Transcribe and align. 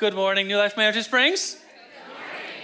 Good 0.00 0.14
morning, 0.14 0.48
New 0.48 0.56
Life 0.56 0.78
Manitou 0.78 1.02
Springs. 1.02 1.58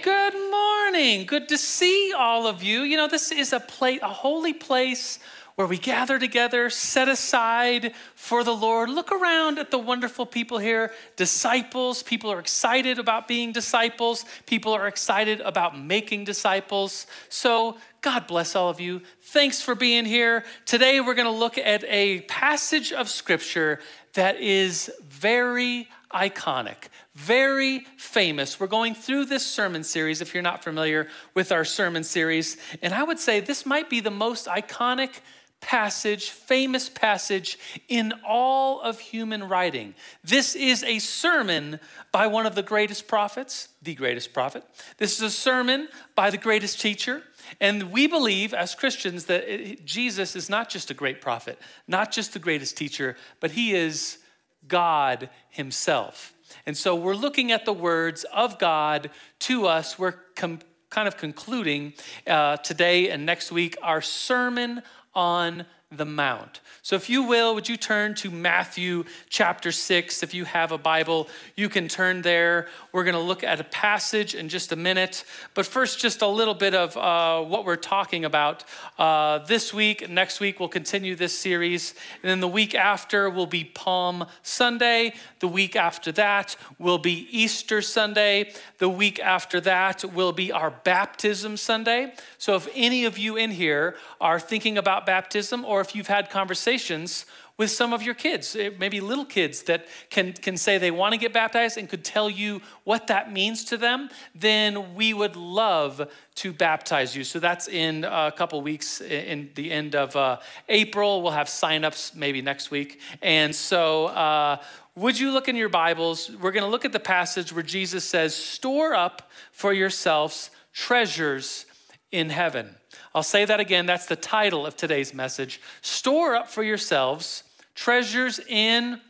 Good 0.03 0.33
morning. 0.33 0.33
Good 0.33 0.49
morning. 0.49 1.25
Good 1.27 1.49
to 1.49 1.57
see 1.59 2.11
all 2.11 2.47
of 2.47 2.63
you. 2.63 2.81
You 2.81 2.97
know, 2.97 3.07
this 3.07 3.31
is 3.31 3.53
a 3.53 3.59
place, 3.59 3.99
a 4.01 4.09
holy 4.09 4.53
place 4.53 5.19
where 5.53 5.67
we 5.67 5.77
gather 5.77 6.17
together, 6.17 6.71
set 6.71 7.07
aside 7.07 7.93
for 8.15 8.43
the 8.43 8.55
Lord. 8.55 8.89
Look 8.89 9.11
around 9.11 9.59
at 9.59 9.69
the 9.69 9.77
wonderful 9.77 10.25
people 10.25 10.57
here, 10.57 10.91
disciples. 11.15 12.01
People 12.01 12.31
are 12.31 12.39
excited 12.39 12.97
about 12.97 13.27
being 13.27 13.51
disciples. 13.51 14.25
People 14.47 14.73
are 14.73 14.87
excited 14.87 15.39
about 15.41 15.79
making 15.79 16.23
disciples. 16.23 17.05
So, 17.29 17.77
God 18.01 18.25
bless 18.25 18.55
all 18.55 18.69
of 18.69 18.79
you. 18.79 19.03
Thanks 19.21 19.61
for 19.61 19.75
being 19.75 20.05
here. 20.05 20.43
Today, 20.65 21.01
we're 21.01 21.13
going 21.13 21.31
to 21.31 21.39
look 21.39 21.59
at 21.59 21.83
a 21.83 22.21
passage 22.21 22.91
of 22.91 23.09
scripture 23.09 23.79
that 24.13 24.41
is 24.41 24.91
very 25.03 25.87
iconic, 26.11 26.89
very 27.17 27.79
famous. 27.97 28.59
We're 28.59 28.67
going 28.67 28.93
through 28.93 29.25
this 29.25 29.43
sermon 29.43 29.83
series, 29.83 30.21
if 30.21 30.35
you're 30.35 30.43
not 30.43 30.63
familiar 30.63 31.07
with 31.33 31.51
our 31.51 31.65
sermon 31.65 32.03
series. 32.03 32.57
And 32.83 32.93
I 32.93 33.01
would 33.01 33.17
say 33.17 33.39
this 33.39 33.65
might 33.65 33.89
be 33.89 34.01
the 34.01 34.11
most 34.11 34.45
iconic 34.45 35.21
passage, 35.59 36.29
famous 36.29 36.89
passage 36.89 37.57
in 37.87 38.13
all 38.23 38.79
of 38.81 38.99
human 38.99 39.47
writing. 39.49 39.95
This 40.23 40.55
is 40.55 40.83
a 40.83 40.99
sermon 40.99 41.79
by 42.11 42.27
one 42.27 42.45
of 42.45 42.53
the 42.53 42.61
greatest 42.61 43.07
prophets, 43.07 43.69
the 43.81 43.95
greatest 43.95 44.31
prophet. 44.31 44.63
This 44.99 45.15
is 45.15 45.21
a 45.23 45.31
sermon 45.31 45.87
by 46.13 46.29
the 46.29 46.37
greatest 46.37 46.79
teacher. 46.79 47.23
And 47.59 47.91
we 47.91 48.05
believe 48.05 48.53
as 48.53 48.75
Christians 48.75 49.25
that 49.25 49.83
Jesus 49.83 50.35
is 50.35 50.51
not 50.51 50.69
just 50.69 50.91
a 50.91 50.93
great 50.93 51.19
prophet, 51.19 51.57
not 51.87 52.11
just 52.11 52.33
the 52.33 52.39
greatest 52.39 52.77
teacher, 52.77 53.17
but 53.39 53.51
he 53.51 53.73
is 53.73 54.19
God 54.67 55.31
himself. 55.49 56.35
And 56.65 56.77
so 56.77 56.95
we're 56.95 57.15
looking 57.15 57.51
at 57.51 57.65
the 57.65 57.73
words 57.73 58.25
of 58.33 58.59
God 58.59 59.09
to 59.39 59.67
us. 59.67 59.97
We're 59.97 60.15
com- 60.35 60.59
kind 60.89 61.07
of 61.07 61.17
concluding 61.17 61.93
uh, 62.25 62.57
today 62.57 63.09
and 63.09 63.25
next 63.25 63.51
week 63.51 63.75
our 63.81 64.01
Sermon 64.01 64.81
on 65.13 65.65
the 65.89 66.05
Mount. 66.05 66.59
So, 66.81 66.97
if 66.97 67.09
you 67.09 67.23
will, 67.23 67.55
would 67.55 67.69
you 67.69 67.77
turn 67.77 68.13
to 68.15 68.29
Matthew 68.29 69.05
chapter 69.29 69.71
6? 69.71 70.21
If 70.21 70.33
you 70.33 70.43
have 70.43 70.73
a 70.73 70.77
Bible, 70.77 71.29
you 71.55 71.69
can 71.69 71.87
turn 71.87 72.21
there. 72.21 72.67
We're 72.91 73.05
going 73.05 73.15
to 73.15 73.21
look 73.21 73.41
at 73.41 73.61
a 73.61 73.63
passage 73.63 74.35
in 74.35 74.49
just 74.49 74.73
a 74.73 74.75
minute. 74.75 75.23
But 75.53 75.65
first, 75.65 75.99
just 75.99 76.21
a 76.21 76.27
little 76.27 76.53
bit 76.53 76.75
of 76.75 76.97
uh, 76.97 77.41
what 77.41 77.63
we're 77.63 77.77
talking 77.77 78.25
about. 78.25 78.65
Uh, 78.97 79.39
this 79.39 79.73
week, 79.73 80.09
next 80.09 80.41
week, 80.41 80.59
we'll 80.59 80.67
continue 80.67 81.15
this 81.15 81.37
series. 81.37 81.93
And 82.21 82.29
then 82.29 82.41
the 82.41 82.49
week 82.49 82.75
after 82.75 83.29
will 83.29 83.47
be 83.47 83.63
Palm 83.63 84.25
Sunday. 84.43 85.13
The 85.39 85.47
week 85.47 85.77
after 85.77 86.11
that 86.13 86.57
will 86.79 86.97
be 86.97 87.27
Easter 87.31 87.81
Sunday. 87.81 88.51
The 88.79 88.89
week 88.89 89.21
after 89.21 89.61
that 89.61 90.03
will 90.13 90.33
be 90.33 90.51
our 90.51 90.71
Baptism 90.71 91.55
Sunday. 91.55 92.13
So, 92.37 92.55
if 92.55 92.67
any 92.75 93.05
of 93.05 93.17
you 93.17 93.37
in 93.37 93.51
here 93.51 93.95
are 94.19 94.39
thinking 94.39 94.77
about 94.77 95.05
baptism, 95.05 95.63
or 95.63 95.76
if 95.81 95.95
you've 95.95 96.07
had 96.07 96.29
conversations 96.29 97.25
with 97.57 97.71
some 97.71 97.91
of 97.91 98.03
your 98.03 98.13
kids, 98.13 98.55
eh, 98.55 98.69
maybe 98.77 99.01
little 99.01 99.25
kids 99.25 99.63
that 99.63 99.87
can, 100.09 100.33
can 100.33 100.57
say 100.57 100.77
they 100.77 100.91
want 100.91 101.13
to 101.13 101.17
get 101.17 101.33
baptized 101.33 101.77
and 101.77 101.89
could 101.89 102.05
tell 102.05 102.29
you 102.29 102.61
what 102.83 103.07
that 103.07 103.33
means 103.33 103.63
to 103.65 103.77
them, 103.77 104.09
then 104.35 104.93
we 104.93 105.13
would 105.13 105.35
love 105.35 106.09
to 106.35 106.53
baptize 106.53 107.15
you. 107.15 107.23
So 107.23 107.39
that's 107.39 107.67
in 107.67 108.03
a 108.03 108.31
couple 108.31 108.61
weeks, 108.61 109.01
in 109.01 109.49
the 109.55 109.71
end 109.71 109.95
of 109.95 110.15
uh, 110.15 110.37
April. 110.69 111.23
We'll 111.23 111.31
have 111.31 111.47
signups 111.47 112.15
maybe 112.15 112.41
next 112.41 112.69
week. 112.69 113.01
And 113.21 113.55
so, 113.55 114.07
uh, 114.07 114.61
would 114.95 115.19
you 115.19 115.31
look 115.31 115.47
in 115.47 115.55
your 115.55 115.69
Bibles? 115.69 116.31
We're 116.41 116.51
going 116.51 116.63
to 116.63 116.69
look 116.69 116.83
at 116.83 116.91
the 116.91 116.99
passage 116.99 117.53
where 117.53 117.63
Jesus 117.63 118.03
says, 118.03 118.33
Store 118.35 118.95
up 118.95 119.29
for 119.51 119.71
yourselves 119.71 120.49
treasures 120.73 121.65
in 122.11 122.29
heaven. 122.29 122.75
I'll 123.17 123.23
say 123.23 123.45
that 123.45 123.59
again. 123.59 123.87
That's 123.87 124.05
the 124.05 124.15
title 124.15 124.67
of 124.67 124.75
today's 124.75 125.11
message. 125.11 125.59
Store 125.81 126.35
up 126.35 126.47
for 126.49 126.61
yourselves 126.61 127.41
treasures 127.73 128.39
in 128.47 129.01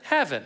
heaven. 0.00 0.44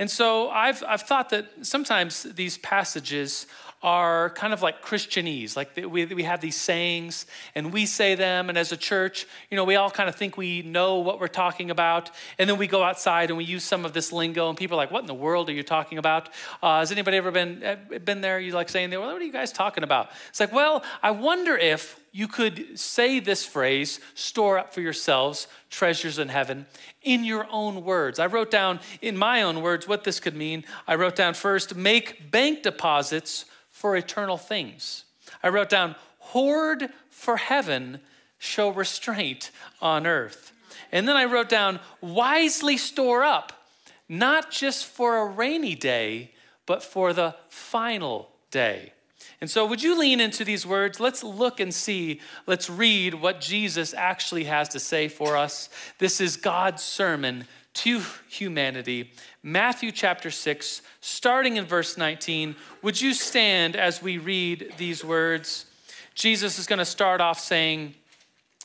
And 0.00 0.10
so 0.10 0.50
I've, 0.50 0.82
I've 0.82 1.02
thought 1.02 1.30
that 1.30 1.46
sometimes 1.62 2.24
these 2.24 2.58
passages 2.58 3.46
are 3.84 4.30
kind 4.30 4.54
of 4.54 4.62
like 4.62 4.82
Christianese. 4.82 5.56
Like 5.56 5.76
we, 5.76 6.06
we 6.06 6.22
have 6.22 6.40
these 6.40 6.56
sayings 6.56 7.26
and 7.54 7.70
we 7.70 7.84
say 7.84 8.14
them, 8.14 8.48
and 8.48 8.56
as 8.56 8.72
a 8.72 8.78
church, 8.78 9.26
you 9.50 9.56
know, 9.56 9.64
we 9.64 9.76
all 9.76 9.90
kind 9.90 10.08
of 10.08 10.14
think 10.14 10.38
we 10.38 10.62
know 10.62 10.96
what 11.00 11.20
we're 11.20 11.28
talking 11.28 11.70
about. 11.70 12.10
And 12.38 12.48
then 12.48 12.56
we 12.56 12.66
go 12.66 12.82
outside 12.82 13.28
and 13.28 13.36
we 13.36 13.44
use 13.44 13.62
some 13.62 13.84
of 13.84 13.92
this 13.92 14.10
lingo, 14.10 14.48
and 14.48 14.56
people 14.56 14.78
are 14.78 14.82
like, 14.82 14.90
What 14.90 15.02
in 15.02 15.06
the 15.06 15.14
world 15.14 15.50
are 15.50 15.52
you 15.52 15.62
talking 15.62 15.98
about? 15.98 16.30
Uh, 16.62 16.78
has 16.78 16.90
anybody 16.90 17.18
ever 17.18 17.30
been, 17.30 17.62
eh, 17.62 17.98
been 17.98 18.22
there? 18.22 18.40
You 18.40 18.52
like 18.52 18.70
saying, 18.70 18.90
well, 18.90 19.02
What 19.02 19.20
are 19.20 19.24
you 19.24 19.30
guys 19.30 19.52
talking 19.52 19.84
about? 19.84 20.08
It's 20.30 20.40
like, 20.40 20.52
Well, 20.52 20.82
I 21.02 21.10
wonder 21.10 21.54
if 21.54 22.00
you 22.10 22.26
could 22.26 22.78
say 22.78 23.20
this 23.20 23.44
phrase, 23.44 24.00
store 24.14 24.56
up 24.58 24.72
for 24.72 24.80
yourselves 24.80 25.46
treasures 25.68 26.18
in 26.18 26.28
heaven, 26.28 26.64
in 27.02 27.24
your 27.24 27.46
own 27.50 27.84
words. 27.84 28.18
I 28.18 28.26
wrote 28.26 28.50
down 28.50 28.80
in 29.02 29.16
my 29.16 29.42
own 29.42 29.60
words 29.60 29.86
what 29.86 30.04
this 30.04 30.20
could 30.20 30.36
mean. 30.36 30.64
I 30.86 30.94
wrote 30.94 31.16
down 31.16 31.34
first, 31.34 31.74
make 31.74 32.30
bank 32.30 32.62
deposits 32.62 33.44
for 33.84 33.96
eternal 33.96 34.38
things. 34.38 35.04
I 35.42 35.50
wrote 35.50 35.68
down, 35.68 35.94
hoard 36.18 36.88
for 37.10 37.36
heaven, 37.36 38.00
show 38.38 38.70
restraint 38.70 39.50
on 39.78 40.06
earth. 40.06 40.52
And 40.90 41.06
then 41.06 41.16
I 41.16 41.26
wrote 41.26 41.50
down, 41.50 41.80
wisely 42.00 42.78
store 42.78 43.22
up, 43.22 43.66
not 44.08 44.50
just 44.50 44.86
for 44.86 45.18
a 45.18 45.26
rainy 45.26 45.74
day, 45.74 46.30
but 46.64 46.82
for 46.82 47.12
the 47.12 47.34
final 47.50 48.30
day. 48.50 48.94
And 49.42 49.50
so, 49.50 49.66
would 49.66 49.82
you 49.82 49.98
lean 50.00 50.18
into 50.18 50.46
these 50.46 50.64
words? 50.64 50.98
Let's 50.98 51.22
look 51.22 51.60
and 51.60 51.74
see. 51.74 52.22
Let's 52.46 52.70
read 52.70 53.12
what 53.12 53.42
Jesus 53.42 53.92
actually 53.92 54.44
has 54.44 54.70
to 54.70 54.80
say 54.80 55.08
for 55.08 55.36
us. 55.36 55.68
This 55.98 56.22
is 56.22 56.38
God's 56.38 56.82
sermon 56.82 57.46
to 57.74 58.02
humanity. 58.28 59.12
Matthew 59.42 59.92
chapter 59.92 60.30
6, 60.30 60.82
starting 61.00 61.56
in 61.56 61.66
verse 61.66 61.98
19. 61.98 62.56
Would 62.82 63.00
you 63.00 63.12
stand 63.14 63.76
as 63.76 64.02
we 64.02 64.18
read 64.18 64.74
these 64.78 65.04
words? 65.04 65.66
Jesus 66.14 66.58
is 66.58 66.66
going 66.66 66.78
to 66.78 66.84
start 66.84 67.20
off 67.20 67.40
saying, 67.40 67.94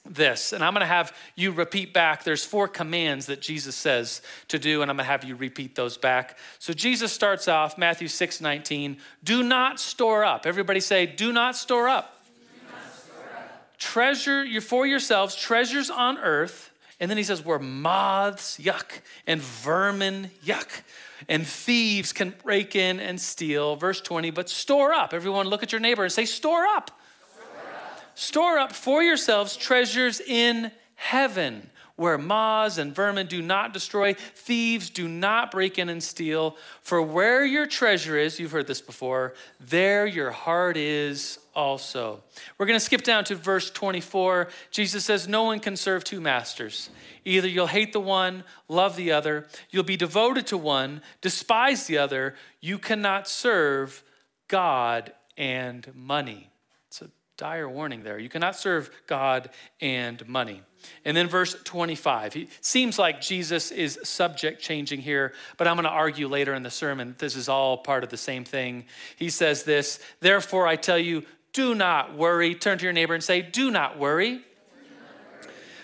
this 0.06 0.54
and 0.54 0.64
i'm 0.64 0.74
going 0.74 0.82
to 0.82 0.88
have 0.88 1.16
you 1.36 1.52
repeat 1.52 1.94
back 1.94 2.24
there's 2.24 2.44
four 2.44 2.68
commands 2.68 3.26
that 3.26 3.42
jesus 3.42 3.76
says 3.76 4.22
to 4.48 4.58
do 4.58 4.82
and 4.82 4.90
i'm 4.90 4.98
going 4.98 5.06
to 5.06 5.12
have 5.12 5.24
you 5.24 5.36
repeat 5.36 5.76
those 5.76 5.98
back 5.98 6.38
so 6.58 6.74
jesus 6.74 7.12
starts 7.12 7.48
off 7.48 7.78
matthew 7.78 8.08
6 8.08 8.42
19 8.42 8.98
do 9.24 9.44
not 9.44 9.80
store 9.80 10.24
up 10.24 10.46
everybody 10.46 10.80
say 10.80 11.06
do 11.06 11.32
not 11.34 11.56
store 11.56 11.90
up, 11.90 12.24
not 12.72 12.94
store 12.94 13.24
up. 13.38 13.78
treasure 13.78 14.62
for 14.62 14.88
yourselves 14.88 15.36
treasures 15.36 15.90
on 15.90 16.18
earth 16.18 16.69
and 17.00 17.10
then 17.10 17.18
he 17.18 17.24
says, 17.24 17.44
where 17.44 17.60
moths, 17.60 18.58
yuck, 18.58 19.02
and 19.26 19.42
vermin, 19.42 20.32
yuck, 20.44 20.82
and 21.28 21.48
thieves 21.48 22.12
can 22.12 22.34
break 22.44 22.76
in 22.76 23.00
and 23.00 23.20
steal. 23.20 23.76
Verse 23.76 24.02
20, 24.02 24.32
but 24.32 24.50
store 24.50 24.94
up. 24.94 25.14
Everyone 25.14 25.48
look 25.48 25.64
at 25.64 25.72
your 25.72 25.82
neighbor 25.82 26.04
and 26.04 26.12
say, 26.12 26.26
store 26.26 26.66
up. 26.66 26.92
Store 27.32 27.48
up, 27.70 28.18
store 28.20 28.58
up 28.60 28.74
for 28.74 29.02
yourselves 29.02 29.56
treasures 29.56 30.20
in 30.20 30.72
heaven 30.96 31.70
where 32.00 32.18
moths 32.18 32.78
and 32.78 32.96
vermin 32.96 33.28
do 33.28 33.42
not 33.42 33.74
destroy, 33.74 34.14
thieves 34.14 34.90
do 34.90 35.08
not 35.08 35.52
break 35.52 35.78
in 35.78 35.90
and 35.90 36.02
steal. 36.02 36.56
For 36.82 37.02
where 37.02 37.46
your 37.46 37.68
treasure 37.68 38.18
is, 38.18 38.40
you've 38.40 38.52
heard 38.52 38.68
this 38.68 38.82
before, 38.82 39.34
there 39.60 40.08
your 40.08 40.32
heart 40.32 40.78
is 40.78 41.40
also. 41.54 42.24
We're 42.58 42.68
going 42.68 42.80
to 42.80 42.86
skip 42.86 43.04
down 43.04 43.26
to 43.26 43.36
verse 43.36 43.70
24. 43.70 44.48
Jesus 44.72 45.04
says, 45.04 45.28
No 45.28 45.44
one 45.44 45.60
can 45.60 45.76
serve 45.76 46.06
two 46.06 46.22
masters. 46.22 46.90
Either 47.26 47.50
you'll 47.50 47.68
hate 47.68 47.92
the 47.92 48.00
one, 48.00 48.46
love 48.70 48.96
the 48.96 49.12
other, 49.12 49.48
you'll 49.70 49.84
be 49.84 49.98
devoted 49.98 50.48
to 50.48 50.58
one, 50.58 51.02
despise 51.20 51.86
the 51.86 51.98
other. 51.98 52.36
You 52.62 52.80
cannot 52.80 53.28
serve 53.28 54.04
God 54.48 55.12
and 55.38 55.92
money. 55.94 56.50
It's 56.88 57.02
a 57.02 57.10
dire 57.40 57.68
warning 57.68 58.04
there. 58.04 58.20
You 58.20 58.30
cannot 58.30 58.56
serve 58.56 58.92
God 59.08 59.50
and 59.80 60.28
money. 60.28 60.62
And 61.06 61.16
then 61.16 61.28
verse 61.28 61.56
25. 61.64 62.36
It 62.36 62.50
seems 62.62 63.00
like 63.00 63.22
Jesus 63.22 63.72
is 63.72 63.98
subject 64.04 64.62
changing 64.62 65.00
here, 65.00 65.34
but 65.58 65.68
I'm 65.68 65.76
going 65.76 65.86
to 65.86 65.90
argue 65.90 66.28
later 66.28 66.54
in 66.54 66.64
the 66.64 66.70
sermon 66.70 67.16
this 67.18 67.36
is 67.36 67.50
all 67.50 67.78
part 67.78 68.04
of 68.04 68.10
the 68.10 68.18
same 68.18 68.44
thing. 68.44 68.86
He 69.16 69.30
says 69.30 69.64
this, 69.64 70.00
therefore 70.20 70.68
I 70.68 70.76
tell 70.76 71.00
you, 71.00 71.24
do 71.54 71.74
not 71.74 72.16
worry. 72.16 72.54
Turn 72.56 72.78
to 72.78 72.84
your 72.84 72.94
neighbor 72.94 73.14
and 73.14 73.24
say, 73.24 73.42
do 73.42 73.72
not 73.72 73.98
worry 73.98 74.42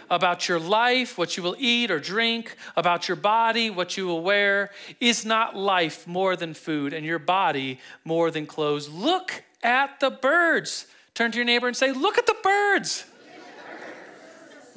about 0.09 0.47
your 0.47 0.59
life, 0.59 1.17
what 1.17 1.35
you 1.35 1.41
will 1.41 1.55
eat 1.57 1.89
or 1.89 1.99
drink, 1.99 2.55
about 2.75 3.07
your 3.07 3.15
body, 3.15 3.69
what 3.69 3.97
you 3.97 4.05
will 4.05 4.21
wear. 4.21 4.69
Is 4.99 5.25
not 5.25 5.55
life 5.55 6.05
more 6.05 6.35
than 6.35 6.53
food 6.53 6.93
and 6.93 7.05
your 7.05 7.17
body 7.17 7.79
more 8.03 8.29
than 8.29 8.45
clothes? 8.45 8.89
Look 8.89 9.43
at 9.63 9.99
the 9.99 10.11
birds. 10.11 10.85
Turn 11.15 11.31
to 11.31 11.37
your 11.37 11.45
neighbor 11.45 11.67
and 11.67 11.75
say, 11.75 11.91
Look 11.91 12.17
at 12.17 12.27
the 12.27 12.35
birds. 12.43 13.05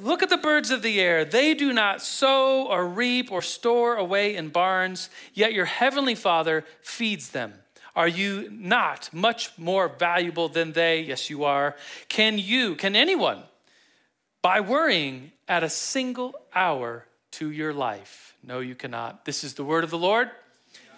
Look 0.00 0.22
at 0.22 0.30
the 0.30 0.38
birds 0.38 0.70
of 0.70 0.82
the 0.82 1.00
air. 1.00 1.24
They 1.24 1.54
do 1.54 1.72
not 1.72 2.00
sow 2.00 2.68
or 2.68 2.86
reap 2.86 3.32
or 3.32 3.42
store 3.42 3.96
away 3.96 4.36
in 4.36 4.48
barns, 4.48 5.10
yet 5.34 5.52
your 5.52 5.64
heavenly 5.64 6.14
Father 6.14 6.64
feeds 6.80 7.30
them. 7.30 7.52
Are 7.96 8.06
you 8.06 8.48
not 8.52 9.10
much 9.12 9.50
more 9.58 9.88
valuable 9.88 10.48
than 10.48 10.70
they? 10.70 11.00
Yes, 11.00 11.28
you 11.28 11.42
are. 11.42 11.74
Can 12.08 12.38
you, 12.38 12.76
can 12.76 12.94
anyone, 12.94 13.42
by 14.40 14.60
worrying, 14.60 15.32
add 15.48 15.64
a 15.64 15.68
single 15.68 16.32
hour 16.54 17.04
to 17.32 17.50
your 17.50 17.72
life? 17.72 18.36
No, 18.44 18.60
you 18.60 18.76
cannot. 18.76 19.24
This 19.24 19.42
is 19.42 19.54
the 19.54 19.64
word 19.64 19.82
of 19.82 19.90
the 19.90 19.98
Lord. 19.98 20.30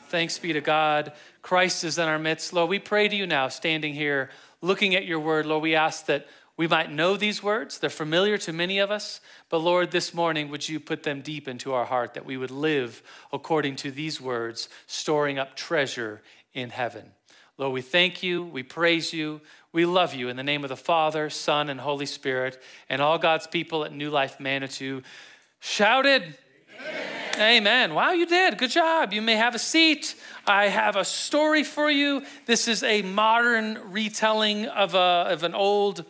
Thanks 0.08 0.38
be 0.38 0.52
to 0.52 0.60
God. 0.60 1.12
Christ 1.40 1.84
is 1.84 1.96
in 1.96 2.06
our 2.06 2.18
midst. 2.18 2.52
Lord, 2.52 2.68
we 2.68 2.78
pray 2.78 3.08
to 3.08 3.16
you 3.16 3.26
now, 3.26 3.48
standing 3.48 3.94
here, 3.94 4.28
looking 4.62 4.94
at 4.94 5.04
your 5.04 5.20
word. 5.20 5.46
Lord, 5.46 5.62
we 5.62 5.74
ask 5.74 6.06
that 6.06 6.26
we 6.56 6.66
might 6.66 6.92
know 6.92 7.16
these 7.16 7.42
words. 7.42 7.78
They're 7.78 7.88
familiar 7.88 8.36
to 8.38 8.52
many 8.52 8.78
of 8.78 8.90
us. 8.90 9.20
But 9.48 9.58
Lord, 9.58 9.90
this 9.90 10.12
morning, 10.12 10.50
would 10.50 10.68
you 10.68 10.78
put 10.78 11.04
them 11.04 11.22
deep 11.22 11.48
into 11.48 11.72
our 11.72 11.86
heart 11.86 12.14
that 12.14 12.26
we 12.26 12.36
would 12.36 12.50
live 12.50 13.02
according 13.32 13.76
to 13.76 13.90
these 13.90 14.20
words, 14.20 14.68
storing 14.86 15.38
up 15.38 15.56
treasure 15.56 16.20
in 16.52 16.70
heaven. 16.70 17.12
Lord, 17.56 17.72
we 17.72 17.82
thank 17.82 18.22
you. 18.22 18.44
We 18.44 18.62
praise 18.62 19.12
you. 19.12 19.40
We 19.72 19.84
love 19.84 20.14
you 20.14 20.28
in 20.28 20.36
the 20.36 20.42
name 20.42 20.64
of 20.64 20.70
the 20.70 20.76
Father, 20.76 21.30
Son, 21.30 21.68
and 21.68 21.80
Holy 21.80 22.06
Spirit. 22.06 22.60
And 22.88 23.00
all 23.00 23.18
God's 23.18 23.46
people 23.46 23.84
at 23.84 23.92
New 23.92 24.10
Life 24.10 24.40
Manitou 24.40 25.02
shouted, 25.60 26.22
Amen. 26.80 27.29
Amen. 27.38 27.94
Wow, 27.94 28.12
you 28.12 28.26
did. 28.26 28.58
Good 28.58 28.70
job. 28.70 29.12
You 29.12 29.22
may 29.22 29.36
have 29.36 29.54
a 29.54 29.58
seat. 29.58 30.14
I 30.46 30.68
have 30.68 30.96
a 30.96 31.04
story 31.04 31.64
for 31.64 31.90
you. 31.90 32.22
This 32.46 32.68
is 32.68 32.82
a 32.82 33.02
modern 33.02 33.78
retelling 33.92 34.66
of, 34.66 34.94
a, 34.94 35.26
of 35.28 35.44
an 35.44 35.54
old 35.54 36.04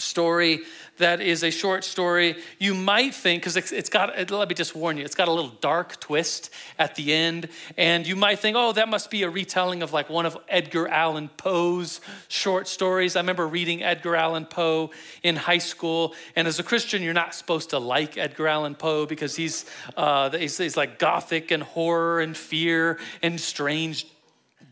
story 0.00 0.60
that 0.98 1.20
is 1.20 1.42
a 1.42 1.50
short 1.50 1.84
story. 1.84 2.36
You 2.58 2.74
might 2.74 3.14
think, 3.14 3.42
because 3.42 3.56
it's 3.72 3.88
got, 3.88 4.30
let 4.30 4.48
me 4.48 4.54
just 4.54 4.74
warn 4.74 4.96
you, 4.96 5.04
it's 5.04 5.14
got 5.14 5.28
a 5.28 5.32
little 5.32 5.50
dark 5.60 6.00
twist 6.00 6.50
at 6.78 6.94
the 6.94 7.12
end. 7.12 7.48
And 7.76 8.06
you 8.06 8.16
might 8.16 8.38
think, 8.38 8.56
oh, 8.56 8.72
that 8.72 8.88
must 8.88 9.10
be 9.10 9.22
a 9.22 9.30
retelling 9.30 9.82
of 9.82 9.92
like 9.92 10.08
one 10.08 10.26
of 10.26 10.36
Edgar 10.48 10.88
Allan 10.88 11.28
Poe's 11.36 12.00
short 12.28 12.68
stories. 12.68 13.16
I 13.16 13.20
remember 13.20 13.46
reading 13.46 13.82
Edgar 13.82 14.16
Allan 14.16 14.46
Poe 14.46 14.90
in 15.22 15.36
high 15.36 15.58
school. 15.58 16.14
And 16.34 16.48
as 16.48 16.58
a 16.58 16.62
Christian, 16.62 17.02
you're 17.02 17.14
not 17.14 17.34
supposed 17.34 17.70
to 17.70 17.78
like 17.78 18.16
Edgar 18.16 18.48
Allan 18.48 18.74
Poe 18.74 19.06
because 19.06 19.36
he's, 19.36 19.66
uh, 19.96 20.30
he's, 20.30 20.56
he's 20.56 20.76
like 20.76 20.98
gothic 20.98 21.50
and 21.50 21.62
horror 21.62 22.20
and 22.20 22.36
fear 22.36 22.98
and 23.22 23.38
strange 23.38 24.06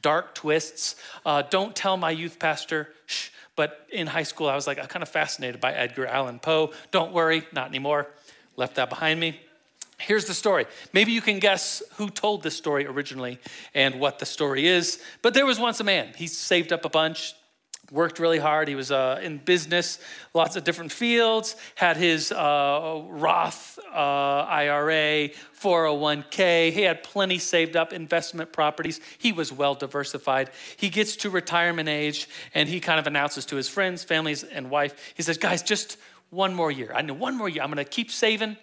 dark 0.01 0.35
twists. 0.35 0.97
Uh, 1.25 1.43
don't 1.43 1.77
tell 1.77 1.97
my 1.97 2.11
youth 2.11 2.39
pastor. 2.39 2.89
Shh 3.07 3.29
but 3.57 3.87
in 3.93 4.07
high 4.07 4.23
school, 4.23 4.49
I 4.49 4.55
was 4.55 4.67
like, 4.67 4.79
I'm 4.79 4.87
kind 4.87 5.03
of 5.03 5.09
fascinated 5.09 5.61
by 5.61 5.73
Edgar 5.73 6.07
Allan 6.07 6.39
Poe. 6.39 6.73
Don't 6.91 7.13
worry, 7.13 7.47
not 7.53 7.69
anymore. 7.69 8.09
Left 8.57 8.77
that 8.77 8.89
behind 8.89 9.21
me. 9.21 9.41
Here's 9.99 10.27
the 10.27 10.35
story. 10.35 10.67
Maybe 10.93 11.13
you 11.13 11.21
can 11.21 11.39
guess 11.39 11.83
who 11.97 12.11
told 12.11 12.43
this 12.43 12.57
story 12.57 12.87
originally 12.87 13.39
and 13.75 14.01
what 14.01 14.19
the 14.19 14.27
story 14.27 14.67
is. 14.67 15.01
But 15.23 15.35
there 15.35 15.47
was 15.47 15.59
once 15.59 15.81
a 15.81 15.85
man. 15.85 16.13
He 16.17 16.27
saved 16.27 16.73
up 16.73 16.85
a 16.85 16.89
bunch, 16.89 17.35
worked 17.91 18.19
really 18.19 18.39
hard. 18.39 18.69
He 18.69 18.75
was 18.75 18.91
uh, 18.91 19.21
in 19.23 19.39
business, 19.39 19.99
lots 20.33 20.57
of 20.57 20.65
different 20.65 20.93
fields, 20.93 21.57
had 21.75 21.97
his 21.97 22.33
uh, 22.33 23.03
Roth 23.09 23.79
uh, 23.93 24.47
IRA, 24.49 25.31
401k. 25.61 26.73
He 26.73 26.83
had 26.83 27.03
plenty 27.03 27.39
saved 27.39 27.77
up, 27.77 27.93
investment 27.93 28.53
properties. 28.53 29.01
He 29.19 29.33
was 29.33 29.53
well 29.53 29.75
diversified. 29.75 30.51
He 30.77 30.89
gets 30.89 31.17
to 31.17 31.31
retirement 31.31 31.89
age 31.89 32.29
and 32.55 32.69
he 32.69 32.81
kind 32.81 32.99
of 32.99 33.07
announces 33.07 33.47
to 33.47 33.57
his 33.57 33.69
friends, 33.69 34.05
families, 34.05 34.43
and 34.43 34.71
wife, 34.71 35.13
he 35.15 35.23
says, 35.23 35.39
Guys, 35.39 35.63
just 35.63 35.97
one 36.31 36.55
more 36.55 36.71
year. 36.71 36.93
I 36.95 37.03
know 37.03 37.15
one 37.15 37.37
more 37.37 37.49
year. 37.49 37.63
I'm 37.63 37.71
going 37.71 37.85
to 37.85 37.91
keep 37.91 38.11
saving. 38.11 38.57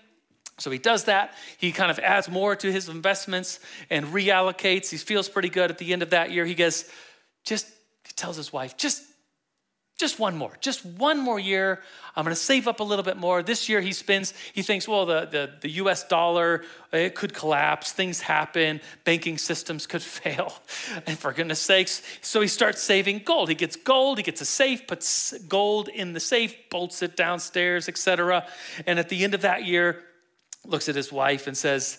So 0.60 0.70
he 0.70 0.78
does 0.78 1.06
that. 1.06 1.34
He 1.58 1.72
kind 1.72 1.90
of 1.90 1.98
adds 2.00 2.30
more 2.30 2.56
to 2.56 2.72
his 2.72 2.88
investments 2.88 3.60
and 3.90 4.06
reallocates. 4.08 4.90
He 4.90 4.98
feels 4.98 5.28
pretty 5.28 5.50
good 5.50 5.72
at 5.72 5.78
the 5.78 5.92
end 5.92 6.04
of 6.04 6.12
that 6.12 6.32
year. 6.32 6.46
He 6.46 6.54
goes, 6.54 6.86
just 7.44 7.68
he 8.06 8.14
tells 8.14 8.36
his 8.36 8.54
wife, 8.54 8.78
just 8.78 9.04
just 10.02 10.20
one 10.20 10.36
more, 10.36 10.58
just 10.60 10.86
one 10.86 11.20
more 11.20 11.40
year. 11.40 11.80
I'm 12.16 12.26
going 12.26 12.36
to 12.36 12.42
save 12.42 12.68
up 12.68 12.82
a 12.82 12.84
little 12.84 13.04
bit 13.04 13.16
more. 13.16 13.42
This 13.42 13.70
year 13.70 13.80
he 13.80 13.94
spends, 13.94 14.34
he 14.52 14.64
thinks, 14.64 14.86
well, 14.86 15.06
the, 15.06 15.26
the, 15.26 15.52
the 15.62 15.70
US 15.84 16.04
dollar, 16.04 16.66
it 16.92 17.16
could 17.16 17.34
collapse, 17.34 17.94
things 17.94 18.20
happen, 18.20 18.82
banking 19.06 19.38
systems 19.38 19.88
could 19.88 20.02
fail. 20.20 20.54
And 21.08 21.18
for 21.18 21.32
goodness 21.32 21.60
sakes, 21.60 22.02
so 22.22 22.42
he 22.42 22.50
starts 22.50 22.82
saving 22.82 23.22
gold. 23.24 23.48
He 23.48 23.56
gets 23.56 23.78
gold, 23.78 24.18
he 24.18 24.24
gets 24.24 24.42
a 24.42 24.46
safe, 24.46 24.88
puts 24.88 25.38
gold 25.48 25.88
in 25.88 26.12
the 26.12 26.20
safe, 26.20 26.56
bolts 26.70 27.02
it 27.02 27.16
downstairs, 27.16 27.88
etc. 27.88 28.46
And 28.86 29.00
at 29.00 29.08
the 29.08 29.24
end 29.24 29.34
of 29.34 29.42
that 29.42 29.64
year, 29.64 30.04
looks 30.66 30.90
at 30.90 30.96
his 30.96 31.12
wife 31.12 31.48
and 31.48 31.56
says, 31.56 31.98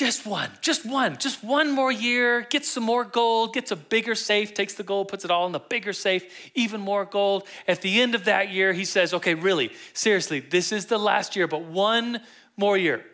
just 0.00 0.24
one, 0.24 0.50
just 0.62 0.86
one, 0.86 1.18
just 1.18 1.44
one 1.44 1.70
more 1.70 1.92
year, 1.92 2.40
gets 2.48 2.70
some 2.70 2.84
more 2.84 3.04
gold, 3.04 3.52
gets 3.52 3.70
a 3.70 3.76
bigger 3.76 4.14
safe, 4.14 4.54
takes 4.54 4.72
the 4.72 4.82
gold, 4.82 5.08
puts 5.08 5.26
it 5.26 5.30
all 5.30 5.44
in 5.44 5.52
the 5.52 5.58
bigger 5.60 5.92
safe, 5.92 6.50
even 6.54 6.80
more 6.80 7.04
gold. 7.04 7.46
At 7.68 7.82
the 7.82 8.00
end 8.00 8.14
of 8.14 8.24
that 8.24 8.48
year, 8.48 8.72
he 8.72 8.86
says, 8.86 9.12
okay, 9.12 9.34
really, 9.34 9.70
seriously, 9.92 10.40
this 10.40 10.72
is 10.72 10.86
the 10.86 10.96
last 10.96 11.36
year, 11.36 11.46
but 11.46 11.64
one 11.64 12.22
more 12.56 12.78
year. 12.78 13.04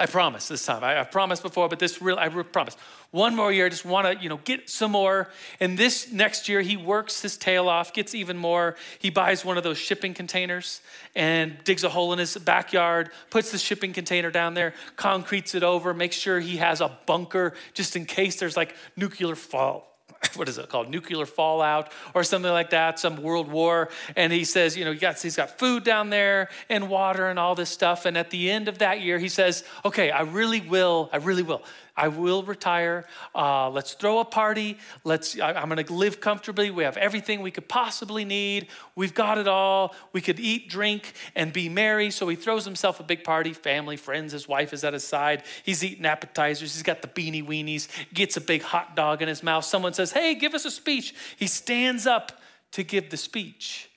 I 0.00 0.06
promise 0.06 0.48
this 0.48 0.66
time. 0.66 0.82
I, 0.82 0.94
have 0.94 1.12
promised 1.12 1.40
before, 1.40 1.68
but 1.68 1.78
this 1.78 2.02
real 2.02 2.18
I 2.18 2.28
promise. 2.28 2.76
One 3.14 3.36
more 3.36 3.52
year, 3.52 3.66
I 3.66 3.68
just 3.68 3.84
want 3.84 4.08
to, 4.08 4.20
you 4.20 4.28
know, 4.28 4.40
get 4.42 4.68
some 4.68 4.90
more. 4.90 5.28
And 5.60 5.78
this 5.78 6.10
next 6.10 6.48
year, 6.48 6.62
he 6.62 6.76
works 6.76 7.22
his 7.22 7.36
tail 7.36 7.68
off, 7.68 7.92
gets 7.92 8.12
even 8.12 8.36
more. 8.36 8.74
He 8.98 9.08
buys 9.08 9.44
one 9.44 9.56
of 9.56 9.62
those 9.62 9.78
shipping 9.78 10.14
containers 10.14 10.80
and 11.14 11.56
digs 11.62 11.84
a 11.84 11.88
hole 11.88 12.12
in 12.12 12.18
his 12.18 12.36
backyard, 12.36 13.10
puts 13.30 13.52
the 13.52 13.58
shipping 13.58 13.92
container 13.92 14.32
down 14.32 14.54
there, 14.54 14.74
concretes 14.96 15.54
it 15.54 15.62
over, 15.62 15.94
makes 15.94 16.16
sure 16.16 16.40
he 16.40 16.56
has 16.56 16.80
a 16.80 16.90
bunker 17.06 17.54
just 17.72 17.94
in 17.94 18.04
case 18.04 18.34
there's 18.40 18.56
like 18.56 18.74
nuclear 18.96 19.36
fall 19.36 19.94
what 20.36 20.48
is 20.48 20.58
it 20.58 20.68
called 20.68 20.88
nuclear 20.88 21.26
fallout 21.26 21.92
or 22.14 22.24
something 22.24 22.50
like 22.50 22.70
that 22.70 22.98
some 22.98 23.22
world 23.22 23.50
war 23.50 23.88
and 24.16 24.32
he 24.32 24.44
says 24.44 24.76
you 24.76 24.84
know 24.84 24.92
he 24.92 24.98
got, 24.98 25.20
he's 25.20 25.36
got 25.36 25.58
food 25.58 25.84
down 25.84 26.10
there 26.10 26.48
and 26.68 26.88
water 26.88 27.28
and 27.28 27.38
all 27.38 27.54
this 27.54 27.70
stuff 27.70 28.06
and 28.06 28.16
at 28.16 28.30
the 28.30 28.50
end 28.50 28.68
of 28.68 28.78
that 28.78 29.00
year 29.00 29.18
he 29.18 29.28
says 29.28 29.64
okay 29.84 30.10
i 30.10 30.22
really 30.22 30.60
will 30.60 31.10
i 31.12 31.16
really 31.16 31.42
will 31.42 31.62
I 31.96 32.08
will 32.08 32.42
retire. 32.42 33.04
Uh, 33.34 33.70
let's 33.70 33.94
throw 33.94 34.18
a 34.18 34.24
party. 34.24 34.78
Let's. 35.04 35.38
I, 35.38 35.52
I'm 35.52 35.68
going 35.68 35.84
to 35.84 35.92
live 35.92 36.20
comfortably. 36.20 36.70
We 36.70 36.82
have 36.82 36.96
everything 36.96 37.40
we 37.40 37.52
could 37.52 37.68
possibly 37.68 38.24
need. 38.24 38.66
We've 38.96 39.14
got 39.14 39.38
it 39.38 39.46
all. 39.46 39.94
We 40.12 40.20
could 40.20 40.40
eat, 40.40 40.68
drink, 40.68 41.12
and 41.36 41.52
be 41.52 41.68
merry. 41.68 42.10
So 42.10 42.26
he 42.26 42.34
throws 42.34 42.64
himself 42.64 42.98
a 42.98 43.04
big 43.04 43.22
party. 43.22 43.52
Family, 43.52 43.96
friends, 43.96 44.32
his 44.32 44.48
wife 44.48 44.72
is 44.72 44.82
at 44.82 44.92
his 44.92 45.04
side. 45.04 45.44
He's 45.62 45.84
eating 45.84 46.04
appetizers. 46.04 46.74
He's 46.74 46.82
got 46.82 47.00
the 47.00 47.08
beanie 47.08 47.46
weenies. 47.46 47.88
Gets 48.12 48.36
a 48.36 48.40
big 48.40 48.62
hot 48.62 48.96
dog 48.96 49.22
in 49.22 49.28
his 49.28 49.44
mouth. 49.44 49.64
Someone 49.64 49.94
says, 49.94 50.10
"Hey, 50.10 50.34
give 50.34 50.54
us 50.54 50.64
a 50.64 50.72
speech." 50.72 51.14
He 51.36 51.46
stands 51.46 52.08
up 52.08 52.40
to 52.72 52.82
give 52.82 53.10
the 53.10 53.16
speech, 53.16 53.88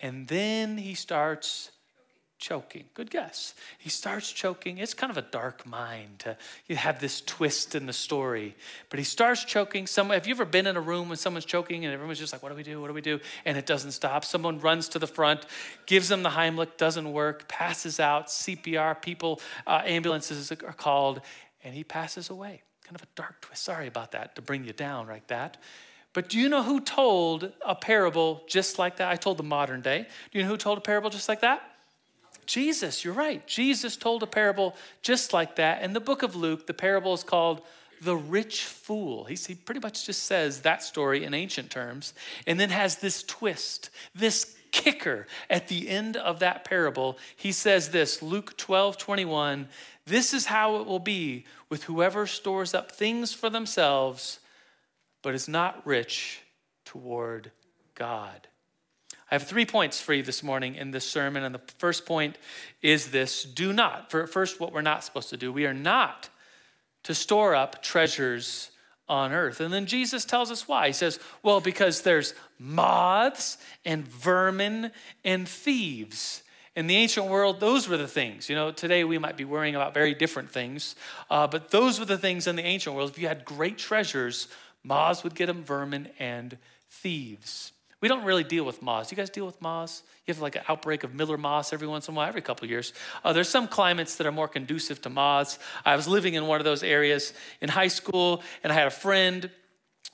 and 0.00 0.28
then 0.28 0.76
he 0.76 0.94
starts 0.94 1.70
choking. 2.38 2.84
Good 2.94 3.10
guess. 3.10 3.54
He 3.78 3.90
starts 3.90 4.32
choking. 4.32 4.78
It's 4.78 4.94
kind 4.94 5.10
of 5.10 5.16
a 5.16 5.22
dark 5.22 5.66
mind 5.66 6.20
to 6.20 6.36
you 6.66 6.76
have 6.76 7.00
this 7.00 7.20
twist 7.20 7.74
in 7.74 7.86
the 7.86 7.92
story. 7.92 8.54
But 8.90 8.98
he 8.98 9.04
starts 9.04 9.44
choking. 9.44 9.86
Some 9.86 10.10
have 10.10 10.26
you 10.26 10.34
ever 10.34 10.44
been 10.44 10.66
in 10.66 10.76
a 10.76 10.80
room 10.80 11.08
when 11.08 11.18
someone's 11.18 11.44
choking 11.44 11.84
and 11.84 11.92
everyone's 11.92 12.18
just 12.18 12.32
like, 12.32 12.42
what 12.42 12.50
do 12.50 12.54
we 12.54 12.62
do? 12.62 12.80
What 12.80 12.88
do 12.88 12.94
we 12.94 13.00
do? 13.00 13.20
And 13.44 13.58
it 13.58 13.66
doesn't 13.66 13.92
stop. 13.92 14.24
Someone 14.24 14.60
runs 14.60 14.88
to 14.90 14.98
the 14.98 15.06
front, 15.06 15.46
gives 15.86 16.08
them 16.08 16.22
the 16.22 16.30
Heimlich, 16.30 16.76
doesn't 16.76 17.12
work, 17.12 17.48
passes 17.48 18.00
out, 18.00 18.28
CPR, 18.28 19.02
people, 19.02 19.40
uh, 19.66 19.82
ambulances 19.84 20.50
are 20.52 20.56
called, 20.56 21.20
and 21.64 21.74
he 21.74 21.84
passes 21.84 22.30
away. 22.30 22.62
Kind 22.84 22.96
of 22.96 23.02
a 23.02 23.08
dark 23.16 23.40
twist. 23.40 23.64
Sorry 23.64 23.86
about 23.86 24.12
that 24.12 24.36
to 24.36 24.42
bring 24.42 24.64
you 24.64 24.72
down 24.72 25.08
like 25.08 25.26
that. 25.26 25.58
But 26.12 26.28
do 26.28 26.38
you 26.38 26.48
know 26.48 26.62
who 26.62 26.80
told 26.80 27.52
a 27.64 27.74
parable 27.74 28.42
just 28.48 28.78
like 28.78 28.96
that? 28.96 29.10
I 29.10 29.16
told 29.16 29.36
the 29.36 29.42
modern 29.42 29.82
day. 29.82 30.06
Do 30.30 30.38
you 30.38 30.44
know 30.44 30.50
who 30.50 30.56
told 30.56 30.78
a 30.78 30.80
parable 30.80 31.10
just 31.10 31.28
like 31.28 31.42
that? 31.42 31.62
Jesus, 32.48 33.04
you're 33.04 33.14
right. 33.14 33.46
Jesus 33.46 33.96
told 33.96 34.22
a 34.22 34.26
parable 34.26 34.74
just 35.02 35.32
like 35.32 35.56
that. 35.56 35.82
In 35.82 35.92
the 35.92 36.00
book 36.00 36.22
of 36.22 36.34
Luke, 36.34 36.66
the 36.66 36.74
parable 36.74 37.12
is 37.12 37.22
called 37.22 37.60
the 38.00 38.16
rich 38.16 38.64
fool. 38.64 39.24
He, 39.24 39.54
pretty 39.54 39.80
much 39.80 40.06
just 40.06 40.22
says 40.24 40.62
that 40.62 40.82
story 40.82 41.24
in 41.24 41.34
ancient 41.34 41.70
terms 41.70 42.14
and 42.46 42.58
then 42.58 42.70
has 42.70 42.96
this 42.96 43.22
twist, 43.22 43.90
this 44.14 44.56
kicker 44.72 45.26
at 45.50 45.68
the 45.68 45.90
end 45.90 46.16
of 46.16 46.38
that 46.38 46.64
parable. 46.64 47.18
He 47.36 47.52
says 47.52 47.90
this 47.90 48.22
Luke 48.22 48.56
12 48.56 48.96
21, 48.96 49.68
this 50.06 50.32
is 50.32 50.46
how 50.46 50.76
it 50.76 50.86
will 50.86 50.98
be 50.98 51.44
with 51.68 51.84
whoever 51.84 52.26
stores 52.26 52.72
up 52.72 52.92
things 52.92 53.34
for 53.34 53.50
themselves, 53.50 54.40
but 55.22 55.34
is 55.34 55.48
not 55.48 55.86
rich 55.86 56.40
toward 56.86 57.50
God. 57.94 58.48
I 59.30 59.34
have 59.34 59.42
three 59.42 59.66
points 59.66 60.00
for 60.00 60.14
you 60.14 60.22
this 60.22 60.42
morning 60.42 60.74
in 60.74 60.90
this 60.90 61.08
sermon. 61.08 61.44
And 61.44 61.54
the 61.54 61.60
first 61.78 62.06
point 62.06 62.38
is 62.80 63.10
this 63.10 63.44
do 63.44 63.72
not, 63.72 64.10
for 64.10 64.26
first, 64.26 64.58
what 64.58 64.72
we're 64.72 64.82
not 64.82 65.04
supposed 65.04 65.28
to 65.30 65.36
do. 65.36 65.52
We 65.52 65.66
are 65.66 65.74
not 65.74 66.30
to 67.04 67.14
store 67.14 67.54
up 67.54 67.82
treasures 67.82 68.70
on 69.08 69.32
earth. 69.32 69.60
And 69.60 69.72
then 69.72 69.86
Jesus 69.86 70.24
tells 70.24 70.50
us 70.50 70.68
why. 70.68 70.88
He 70.88 70.92
says, 70.92 71.18
well, 71.42 71.60
because 71.60 72.02
there's 72.02 72.34
moths 72.58 73.58
and 73.84 74.06
vermin 74.06 74.92
and 75.24 75.48
thieves. 75.48 76.42
In 76.76 76.86
the 76.86 76.96
ancient 76.96 77.26
world, 77.26 77.58
those 77.58 77.88
were 77.88 77.96
the 77.96 78.06
things. 78.06 78.48
You 78.48 78.54
know, 78.54 78.70
today 78.70 79.04
we 79.04 79.18
might 79.18 79.36
be 79.36 79.44
worrying 79.44 79.74
about 79.74 79.94
very 79.94 80.14
different 80.14 80.50
things, 80.50 80.94
uh, 81.30 81.46
but 81.46 81.70
those 81.70 81.98
were 81.98 82.04
the 82.04 82.18
things 82.18 82.46
in 82.46 82.56
the 82.56 82.64
ancient 82.64 82.94
world. 82.94 83.10
If 83.10 83.18
you 83.18 83.26
had 83.26 83.44
great 83.44 83.78
treasures, 83.78 84.48
moths 84.84 85.24
would 85.24 85.34
get 85.34 85.46
them, 85.46 85.64
vermin 85.64 86.08
and 86.18 86.56
thieves. 86.88 87.72
We 88.00 88.06
don't 88.08 88.24
really 88.24 88.44
deal 88.44 88.64
with 88.64 88.80
moths. 88.80 89.10
You 89.10 89.16
guys 89.16 89.28
deal 89.28 89.44
with 89.44 89.60
moths? 89.60 90.04
You 90.24 90.32
have 90.32 90.40
like 90.40 90.54
an 90.54 90.62
outbreak 90.68 91.02
of 91.02 91.14
Miller 91.14 91.36
moths 91.36 91.72
every 91.72 91.88
once 91.88 92.06
in 92.06 92.14
a 92.14 92.16
while, 92.16 92.28
every 92.28 92.42
couple 92.42 92.64
of 92.64 92.70
years. 92.70 92.92
Uh, 93.24 93.32
there's 93.32 93.48
some 93.48 93.66
climates 93.66 94.16
that 94.16 94.26
are 94.26 94.32
more 94.32 94.46
conducive 94.46 95.02
to 95.02 95.10
moths. 95.10 95.58
I 95.84 95.96
was 95.96 96.06
living 96.06 96.34
in 96.34 96.46
one 96.46 96.60
of 96.60 96.64
those 96.64 96.84
areas 96.84 97.32
in 97.60 97.68
high 97.68 97.88
school, 97.88 98.42
and 98.62 98.72
I 98.72 98.76
had 98.76 98.86
a 98.86 98.90
friend 98.90 99.50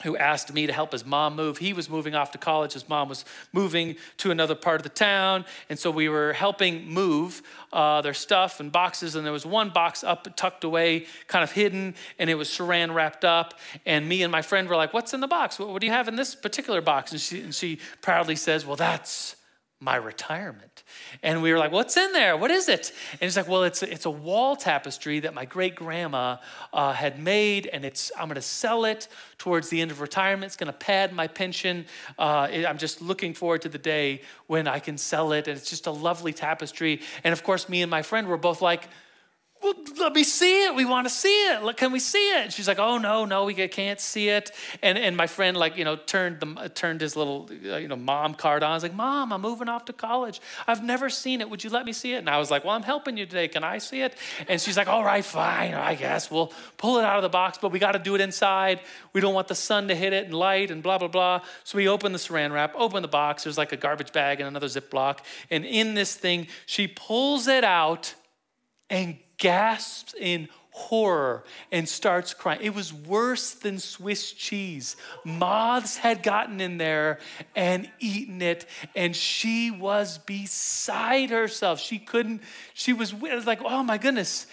who 0.02 0.16
asked 0.16 0.52
me 0.52 0.66
to 0.66 0.72
help 0.72 0.92
his 0.92 1.06
mom 1.06 1.36
move. 1.36 1.58
He 1.58 1.72
was 1.72 1.88
moving 1.88 2.14
off 2.14 2.32
to 2.32 2.38
college. 2.38 2.72
His 2.72 2.88
mom 2.88 3.08
was 3.08 3.24
moving 3.52 3.96
to 4.18 4.30
another 4.30 4.54
part 4.54 4.76
of 4.76 4.82
the 4.82 4.88
town. 4.88 5.44
And 5.70 5.78
so 5.78 5.90
we 5.90 6.08
were 6.08 6.32
helping 6.32 6.86
move 6.88 7.42
uh, 7.72 8.02
their 8.02 8.14
stuff 8.14 8.58
and 8.58 8.72
boxes. 8.72 9.14
And 9.14 9.24
there 9.24 9.32
was 9.32 9.46
one 9.46 9.70
box 9.70 10.02
up, 10.02 10.26
tucked 10.36 10.64
away, 10.64 11.06
kind 11.28 11.44
of 11.44 11.52
hidden, 11.52 11.94
and 12.18 12.28
it 12.28 12.34
was 12.34 12.48
saran 12.48 12.92
wrapped 12.92 13.24
up. 13.24 13.54
And 13.86 14.08
me 14.08 14.22
and 14.22 14.32
my 14.32 14.42
friend 14.42 14.68
were 14.68 14.76
like, 14.76 14.92
What's 14.92 15.14
in 15.14 15.20
the 15.20 15.28
box? 15.28 15.58
What, 15.58 15.68
what 15.68 15.80
do 15.80 15.86
you 15.86 15.92
have 15.92 16.08
in 16.08 16.16
this 16.16 16.34
particular 16.34 16.80
box? 16.80 17.12
And 17.12 17.20
she, 17.20 17.40
and 17.40 17.54
she 17.54 17.78
proudly 18.02 18.36
says, 18.36 18.66
Well, 18.66 18.76
that's 18.76 19.36
my 19.84 19.96
retirement. 19.96 20.82
And 21.22 21.42
we 21.42 21.52
were 21.52 21.58
like, 21.58 21.70
what's 21.70 21.96
in 21.96 22.12
there? 22.12 22.38
What 22.38 22.50
is 22.50 22.70
it? 22.70 22.92
And 23.12 23.20
he's 23.20 23.36
like, 23.36 23.46
well, 23.46 23.64
it's 23.64 23.82
a, 23.82 23.92
it's 23.92 24.06
a 24.06 24.10
wall 24.10 24.56
tapestry 24.56 25.20
that 25.20 25.34
my 25.34 25.44
great 25.44 25.74
grandma 25.74 26.38
uh, 26.72 26.94
had 26.94 27.18
made, 27.18 27.66
and 27.66 27.84
it's 27.84 28.10
I'm 28.16 28.28
going 28.28 28.36
to 28.36 28.42
sell 28.42 28.86
it 28.86 29.08
towards 29.36 29.68
the 29.68 29.82
end 29.82 29.90
of 29.90 30.00
retirement. 30.00 30.46
It's 30.46 30.56
going 30.56 30.72
to 30.72 30.78
pad 30.78 31.12
my 31.12 31.26
pension. 31.26 31.84
Uh, 32.18 32.48
it, 32.50 32.64
I'm 32.64 32.78
just 32.78 33.02
looking 33.02 33.34
forward 33.34 33.60
to 33.62 33.68
the 33.68 33.78
day 33.78 34.22
when 34.46 34.66
I 34.66 34.78
can 34.78 34.96
sell 34.96 35.32
it. 35.32 35.48
And 35.48 35.58
it's 35.58 35.68
just 35.68 35.86
a 35.86 35.90
lovely 35.90 36.32
tapestry. 36.32 37.02
And 37.22 37.32
of 37.32 37.44
course, 37.44 37.68
me 37.68 37.82
and 37.82 37.90
my 37.90 38.00
friend 38.00 38.26
were 38.26 38.38
both 38.38 38.62
like, 38.62 38.88
well, 39.64 39.74
let 39.98 40.12
me 40.12 40.24
see 40.24 40.66
it. 40.66 40.74
We 40.74 40.84
want 40.84 41.06
to 41.06 41.12
see 41.12 41.46
it. 41.48 41.76
Can 41.78 41.90
we 41.90 41.98
see 41.98 42.28
it? 42.32 42.52
She's 42.52 42.68
like, 42.68 42.78
oh 42.78 42.98
no, 42.98 43.24
no, 43.24 43.46
we 43.46 43.54
can't 43.54 43.98
see 43.98 44.28
it. 44.28 44.50
And 44.82 44.98
and 44.98 45.16
my 45.16 45.26
friend 45.26 45.56
like 45.56 45.78
you 45.78 45.86
know 45.86 45.96
turned 45.96 46.40
the 46.40 46.68
turned 46.68 47.00
his 47.00 47.16
little 47.16 47.48
uh, 47.50 47.76
you 47.76 47.88
know 47.88 47.96
mom 47.96 48.34
card 48.34 48.62
on. 48.62 48.72
I 48.72 48.74
was 48.74 48.82
like, 48.82 48.94
mom, 48.94 49.32
I'm 49.32 49.40
moving 49.40 49.70
off 49.70 49.86
to 49.86 49.94
college. 49.94 50.42
I've 50.66 50.84
never 50.84 51.08
seen 51.08 51.40
it. 51.40 51.48
Would 51.48 51.64
you 51.64 51.70
let 51.70 51.86
me 51.86 51.94
see 51.94 52.12
it? 52.12 52.18
And 52.18 52.28
I 52.28 52.38
was 52.38 52.50
like, 52.50 52.62
well, 52.62 52.74
I'm 52.74 52.82
helping 52.82 53.16
you 53.16 53.24
today. 53.24 53.48
Can 53.48 53.64
I 53.64 53.78
see 53.78 54.02
it? 54.02 54.14
And 54.48 54.60
she's 54.60 54.76
like, 54.76 54.86
all 54.86 55.02
right, 55.02 55.24
fine. 55.24 55.72
I 55.72 55.94
guess 55.94 56.30
we'll 56.30 56.52
pull 56.76 56.98
it 56.98 57.04
out 57.04 57.16
of 57.16 57.22
the 57.22 57.30
box, 57.30 57.56
but 57.56 57.72
we 57.72 57.78
got 57.78 57.92
to 57.92 57.98
do 57.98 58.14
it 58.14 58.20
inside. 58.20 58.80
We 59.14 59.22
don't 59.22 59.34
want 59.34 59.48
the 59.48 59.54
sun 59.54 59.88
to 59.88 59.94
hit 59.94 60.12
it 60.12 60.26
and 60.26 60.34
light 60.34 60.70
and 60.70 60.82
blah 60.82 60.98
blah 60.98 61.08
blah. 61.08 61.40
So 61.64 61.78
we 61.78 61.88
open 61.88 62.12
the 62.12 62.18
saran 62.18 62.52
wrap, 62.52 62.74
open 62.76 63.00
the 63.00 63.08
box. 63.08 63.44
There's 63.44 63.56
like 63.56 63.72
a 63.72 63.78
garbage 63.78 64.12
bag 64.12 64.40
and 64.40 64.46
another 64.46 64.66
Ziploc, 64.66 65.20
and 65.50 65.64
in 65.64 65.94
this 65.94 66.14
thing, 66.14 66.48
she 66.66 66.86
pulls 66.86 67.48
it 67.48 67.64
out 67.64 68.14
and 68.90 69.16
gasps 69.38 70.14
in 70.18 70.48
horror 70.70 71.44
and 71.70 71.88
starts 71.88 72.34
crying. 72.34 72.60
It 72.60 72.74
was 72.74 72.92
worse 72.92 73.52
than 73.52 73.78
Swiss 73.78 74.32
cheese. 74.32 74.96
Moths 75.24 75.96
had 75.96 76.24
gotten 76.24 76.60
in 76.60 76.78
there 76.78 77.20
and 77.54 77.88
eaten 78.00 78.42
it, 78.42 78.66
and 78.96 79.14
she 79.14 79.70
was 79.70 80.18
beside 80.18 81.30
herself. 81.30 81.78
She 81.78 82.00
couldn't, 82.00 82.42
she 82.74 82.92
was, 82.92 83.14
was 83.14 83.46
like, 83.46 83.60
oh 83.64 83.84
my 83.84 83.98
goodness. 83.98 84.48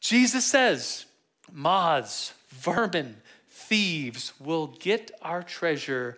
Jesus 0.00 0.46
says, 0.46 1.04
moths, 1.52 2.32
vermin, 2.48 3.16
thieves 3.50 4.32
will 4.40 4.68
get 4.68 5.10
our 5.20 5.42
treasure 5.42 6.16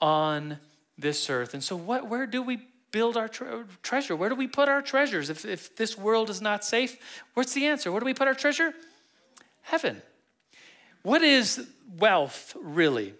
on 0.00 0.58
this 0.96 1.28
earth. 1.28 1.52
And 1.52 1.62
so, 1.62 1.76
what, 1.76 2.08
where 2.08 2.26
do 2.26 2.42
we 2.42 2.60
build 2.90 3.16
our 3.16 3.28
tre- 3.28 3.64
treasure? 3.82 4.16
Where 4.16 4.28
do 4.28 4.34
we 4.34 4.46
put 4.46 4.68
our 4.68 4.82
treasures? 4.82 5.30
If, 5.30 5.44
if 5.44 5.76
this 5.76 5.96
world 5.96 6.30
is 6.30 6.40
not 6.40 6.64
safe, 6.64 6.96
what's 7.34 7.54
the 7.54 7.66
answer? 7.66 7.90
Where 7.90 8.00
do 8.00 8.06
we 8.06 8.14
put 8.14 8.28
our 8.28 8.34
treasure? 8.34 8.72
Heaven. 9.62 10.02
What 11.02 11.22
is 11.22 11.68
wealth 11.98 12.56
really? 12.60 13.14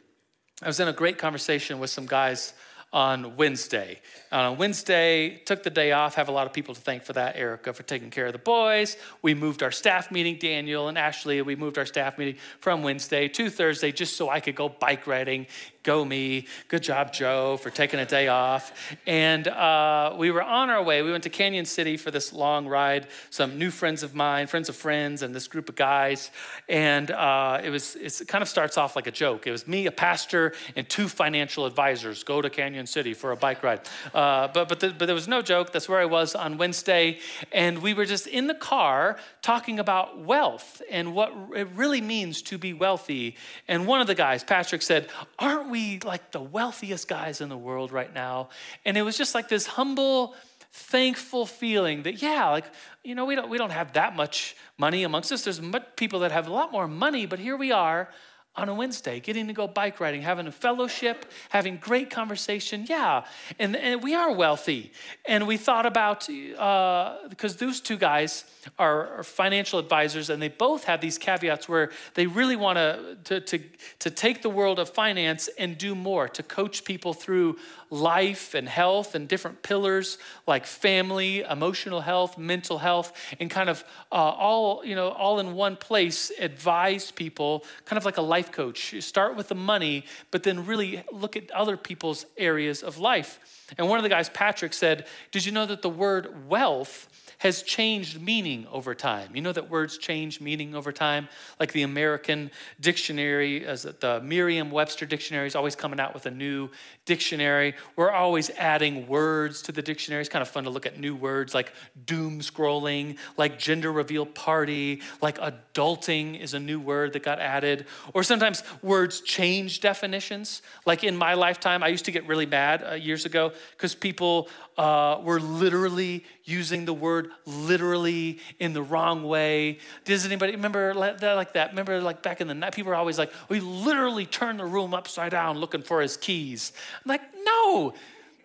I 0.63 0.67
was 0.67 0.81
in 0.81 0.89
a 0.89 0.93
great 0.93 1.19
conversation 1.19 1.79
with 1.79 1.91
some 1.91 2.07
guys 2.07 2.55
on 2.93 3.37
Wednesday. 3.37 4.01
On 4.33 4.57
Wednesday, 4.57 5.43
took 5.45 5.63
the 5.63 5.71
day 5.71 5.93
off, 5.93 6.15
have 6.15 6.29
a 6.29 6.33
lot 6.33 6.47
of 6.47 6.53
people 6.53 6.75
to 6.75 6.81
thank 6.81 7.03
for 7.03 7.13
that. 7.13 7.37
Erica 7.37 7.73
for 7.73 7.83
taking 7.83 8.11
care 8.11 8.27
of 8.27 8.33
the 8.33 8.39
boys. 8.39 8.97
We 9.23 9.35
moved 9.35 9.63
our 9.63 9.71
staff 9.71 10.11
meeting, 10.11 10.39
Daniel 10.39 10.89
and 10.89 10.97
Ashley, 10.97 11.43
we 11.43 11.57
moved 11.57 11.79
our 11.79 11.87
staff 11.87 12.17
meeting 12.19 12.37
from 12.61 12.83
Wednesday 12.83 13.29
to 13.29 13.51
Thursday 13.51 13.93
just 13.93 14.17
so 14.17 14.31
I 14.31 14.41
could 14.41 14.55
go 14.55 14.69
bike 14.69 15.07
riding 15.07 15.47
Go 15.87 16.05
me. 16.05 16.49
Good 16.67 16.83
job, 16.83 17.13
Joe, 17.13 17.59
for 17.59 17.71
taking 17.71 18.01
a 18.01 18.05
day 18.05 18.27
off. 18.27 18.97
And 19.07 19.47
uh, 19.47 20.17
we 20.19 20.33
were 20.33 20.43
on 20.43 20.69
our 20.69 20.83
way. 20.83 21.01
We 21.03 21.13
went 21.13 21.23
to 21.23 21.31
Cañon 21.31 21.65
City 21.65 21.97
for 21.97 22.11
this 22.11 22.33
long 22.33 22.67
ride. 22.67 23.07
Some 23.31 23.57
new 23.57 23.71
friends 23.71 24.03
of 24.03 24.13
mine, 24.13 24.49
friends 24.49 24.69
of 24.69 24.75
friends, 24.75 25.23
and 25.23 25.33
this 25.33 25.47
group 25.47 25.69
of 25.69 25.77
guys. 25.77 26.33
And 26.69 27.13
uh, 27.13 27.61
it 27.63 27.71
was 27.71 27.95
it 27.95 28.27
kind 28.27 28.43
of 28.43 28.49
starts 28.49 28.77
off 28.77 28.97
like 28.97 29.07
a 29.07 29.13
joke. 29.13 29.47
It 29.47 29.53
was 29.53 29.69
me, 29.69 29.87
a 29.87 29.93
pastor, 29.93 30.55
and 30.75 30.89
two 30.89 31.07
financial 31.07 31.67
advisors 31.67 32.25
go 32.25 32.43
to 32.43 32.51
Cañon 32.51 32.76
City 32.85 33.15
for 33.15 33.31
a 33.31 33.37
bike 33.37 33.63
ride. 33.63 33.81
Uh, 34.13 34.49
but 34.49 34.69
but, 34.69 34.81
the, 34.81 34.89
but 34.91 35.07
there 35.07 35.15
was 35.15 35.29
no 35.29 35.41
joke. 35.41 35.73
That's 35.73 35.89
where 35.89 36.01
I 36.01 36.07
was 36.07 36.35
on 36.35 36.59
Wednesday, 36.59 37.21
and 37.53 37.79
we 37.79 37.95
were 37.95 38.05
just 38.05 38.27
in 38.27 38.49
the 38.49 38.55
car 38.55 39.19
talking 39.41 39.79
about 39.79 40.19
wealth 40.19 40.83
and 40.91 41.15
what 41.15 41.33
it 41.55 41.69
really 41.77 42.01
means 42.01 42.43
to 42.43 42.59
be 42.59 42.73
wealthy. 42.75 43.37
And 43.69 43.87
one 43.87 44.01
of 44.01 44.09
the 44.09 44.17
guys, 44.17 44.43
Patrick, 44.43 44.83
said, 44.83 45.09
"Aren't 45.39 45.71
we?" 45.71 45.77
we 45.77 45.99
like 46.05 46.31
the 46.33 46.41
wealthiest 46.41 47.07
guys 47.07 47.41
in 47.43 47.51
the 47.51 47.57
world 47.57 47.93
right 47.93 48.13
now? 48.15 48.49
And 48.87 48.97
it 48.97 49.03
was 49.03 49.19
just 49.19 49.35
like 49.35 49.49
this 49.49 49.67
humble, 49.67 50.35
thankful 50.73 51.45
feeling 51.45 52.03
that, 52.05 52.23
yeah, 52.23 52.49
like, 52.49 52.65
you 53.05 53.15
know, 53.15 53.27
we 53.27 53.35
don't, 53.35 53.51
we 53.51 53.59
don't 53.59 53.73
have 53.73 53.93
that 53.93 54.17
much 54.17 54.57
money 54.79 55.03
amongst 55.05 55.31
us. 55.33 55.45
There's 55.45 55.61
people 55.97 56.21
that 56.21 56.33
have 56.33 56.49
a 56.49 56.53
lot 56.53 56.73
more 56.73 56.89
money, 56.89 57.27
but 57.27 57.39
here 57.39 57.57
we 57.59 57.73
are 57.73 58.09
on 58.57 58.69
a 58.69 58.75
Wednesday, 58.75 59.21
getting 59.21 59.47
to 59.47 59.53
go 59.53 59.69
bike 59.69 60.01
riding, 60.01 60.23
having 60.23 60.47
a 60.47 60.53
fellowship, 60.53 61.31
having 61.51 61.77
great 61.77 62.11
conversation. 62.11 62.87
Yeah, 62.89 63.25
and, 63.59 63.77
and 63.77 64.03
we 64.03 64.15
are 64.15 64.33
wealthy. 64.33 64.93
And 65.27 65.47
we 65.47 65.57
thought 65.57 65.85
about, 65.85 66.29
uh, 66.31 67.17
because 67.29 67.57
those 67.57 67.81
two 67.81 67.97
guys 67.97 68.45
are, 68.79 69.19
are, 69.19 69.23
financial 69.23 69.79
advisors, 69.79 70.31
and 70.31 70.41
they 70.41 70.49
both 70.49 70.85
have 70.85 71.01
these 71.01 71.19
caveats 71.19 71.69
where 71.69 71.91
they 72.15 72.27
really 72.27 72.57
want 72.57 72.79
to, 73.25 73.41
to, 73.41 73.59
to 73.99 74.11
take 74.11 74.43
the 74.43 74.51
world 74.51 74.79
of 74.79 74.89
finance 74.89 75.49
and 75.59 75.77
do 75.77 75.95
more, 75.95 76.29
to 76.29 76.43
coach 76.43 76.85
people 76.85 77.13
through 77.13 77.57
life 77.91 78.55
and 78.55 78.69
health 78.69 79.15
and 79.15 79.29
different 79.29 79.63
pillars 79.63 80.19
like 80.47 80.67
family, 80.67 81.41
emotional 81.41 82.01
health, 82.01 82.37
mental 82.39 82.79
health, 82.79 83.13
and 83.41 83.51
kind 83.51 83.71
of 83.71 83.85
uh, 84.11 84.15
all, 84.15 84.85
you 84.85 84.95
know, 84.95 85.09
all 85.09 85.39
in 85.39 85.55
one 85.55 85.77
place 85.77 86.31
advise 86.39 87.11
people, 87.11 87.65
kind 87.85 87.97
of 87.99 88.05
like 88.05 88.17
a 88.17 88.23
life 88.23 88.53
coach. 88.53 88.93
You 88.93 89.01
start 89.01 89.37
with 89.37 89.49
the 89.49 89.55
money, 89.55 90.05
but 90.31 90.43
then 90.43 90.67
really 90.67 91.03
look 91.13 91.37
at 91.37 91.51
other 91.51 91.77
people's 91.77 92.27
areas 92.37 92.83
of 92.83 92.99
life. 92.99 93.39
And 93.79 93.89
one 93.89 93.99
of 93.99 94.03
the 94.03 94.09
guys, 94.09 94.29
Patrick, 94.29 94.73
said, 94.73 95.07
Did 95.33 95.45
you 95.45 95.53
know 95.53 95.67
that 95.67 95.83
the 95.83 95.91
word 95.91 96.49
wealth 96.49 97.09
has 97.39 97.63
changed 97.63 98.21
meaning 98.21 98.67
over 98.71 98.95
time. 98.95 99.35
You 99.35 99.43
know 99.43 99.53
that 99.53 99.71
words 99.71 99.99
change 99.99 100.41
meaning 100.41 100.75
over 100.75 100.93
time? 100.93 101.29
Like 101.61 101.73
the 101.73 101.83
American 101.83 102.51
dictionary, 102.81 103.67
as 103.67 103.83
the 103.83 104.21
Merriam 104.23 104.71
Webster 104.71 105.07
dictionary 105.07 105.47
is 105.47 105.55
always 105.55 105.77
coming 105.77 106.01
out 106.01 106.15
with 106.15 106.27
a 106.27 106.31
new 106.31 106.71
dictionary. 107.05 107.75
We're 107.95 108.11
always 108.11 108.51
adding 108.51 109.07
words 109.07 109.63
to 109.63 109.73
the 109.73 109.83
dictionary. 109.83 110.21
It's 110.21 110.31
kind 110.31 110.43
of 110.43 110.49
fun 110.49 110.65
to 110.65 110.71
look 110.71 110.87
at 110.87 110.99
new 110.99 111.15
words 111.15 111.55
like 111.55 111.73
doom 112.07 112.41
scrolling, 112.41 113.19
like 113.37 113.59
gender 113.59 113.93
reveal 113.93 114.27
party, 114.27 115.03
like 115.21 115.39
adulting 115.39 116.41
is 116.41 116.55
a 116.55 116.61
new 116.61 116.81
word 116.81 117.13
that 117.13 117.23
got 117.23 117.39
added. 117.39 117.87
Or 118.15 118.23
sometimes 118.23 118.63
words 118.83 119.21
change 119.21 119.81
definitions. 119.81 120.63
Like 120.85 121.05
in 121.05 121.17
my 121.17 121.35
lifetime, 121.35 121.83
I 121.83 121.89
used 121.89 122.07
to 122.07 122.11
get 122.11 122.27
really 122.27 122.47
mad 122.47 122.85
uh, 122.85 122.95
years 122.95 123.27
ago 123.27 123.53
because 123.73 123.95
people 123.95 124.49
uh, 124.79 125.21
were 125.23 125.41
literally 125.41 126.25
using 126.45 126.85
the 126.85 126.93
word 126.93 127.26
literally 127.45 128.39
in 128.59 128.73
the 128.73 128.83
wrong 128.83 129.25
way. 129.25 129.79
Does 130.05 130.25
anybody 130.25 130.53
remember 130.53 130.95
that 130.95 131.33
like 131.35 131.53
that? 131.55 131.71
Remember 131.71 132.01
like 132.01 132.23
back 132.23 132.41
in 132.41 132.49
the 132.49 132.55
night, 132.55 132.75
people 132.75 132.91
were 132.91 132.97
always 132.97 133.19
like, 133.19 133.33
we 133.49 133.61
literally 133.61 134.27
turned 134.27 134.59
the 134.61 134.65
room 134.65 134.95
upside 134.95 135.31
down 135.33 135.59
looking 135.59 135.83
for 135.83 136.01
his 136.01 136.17
keys. 136.17 136.73
I'm 137.05 137.09
like, 137.09 137.23
no, 137.45 137.95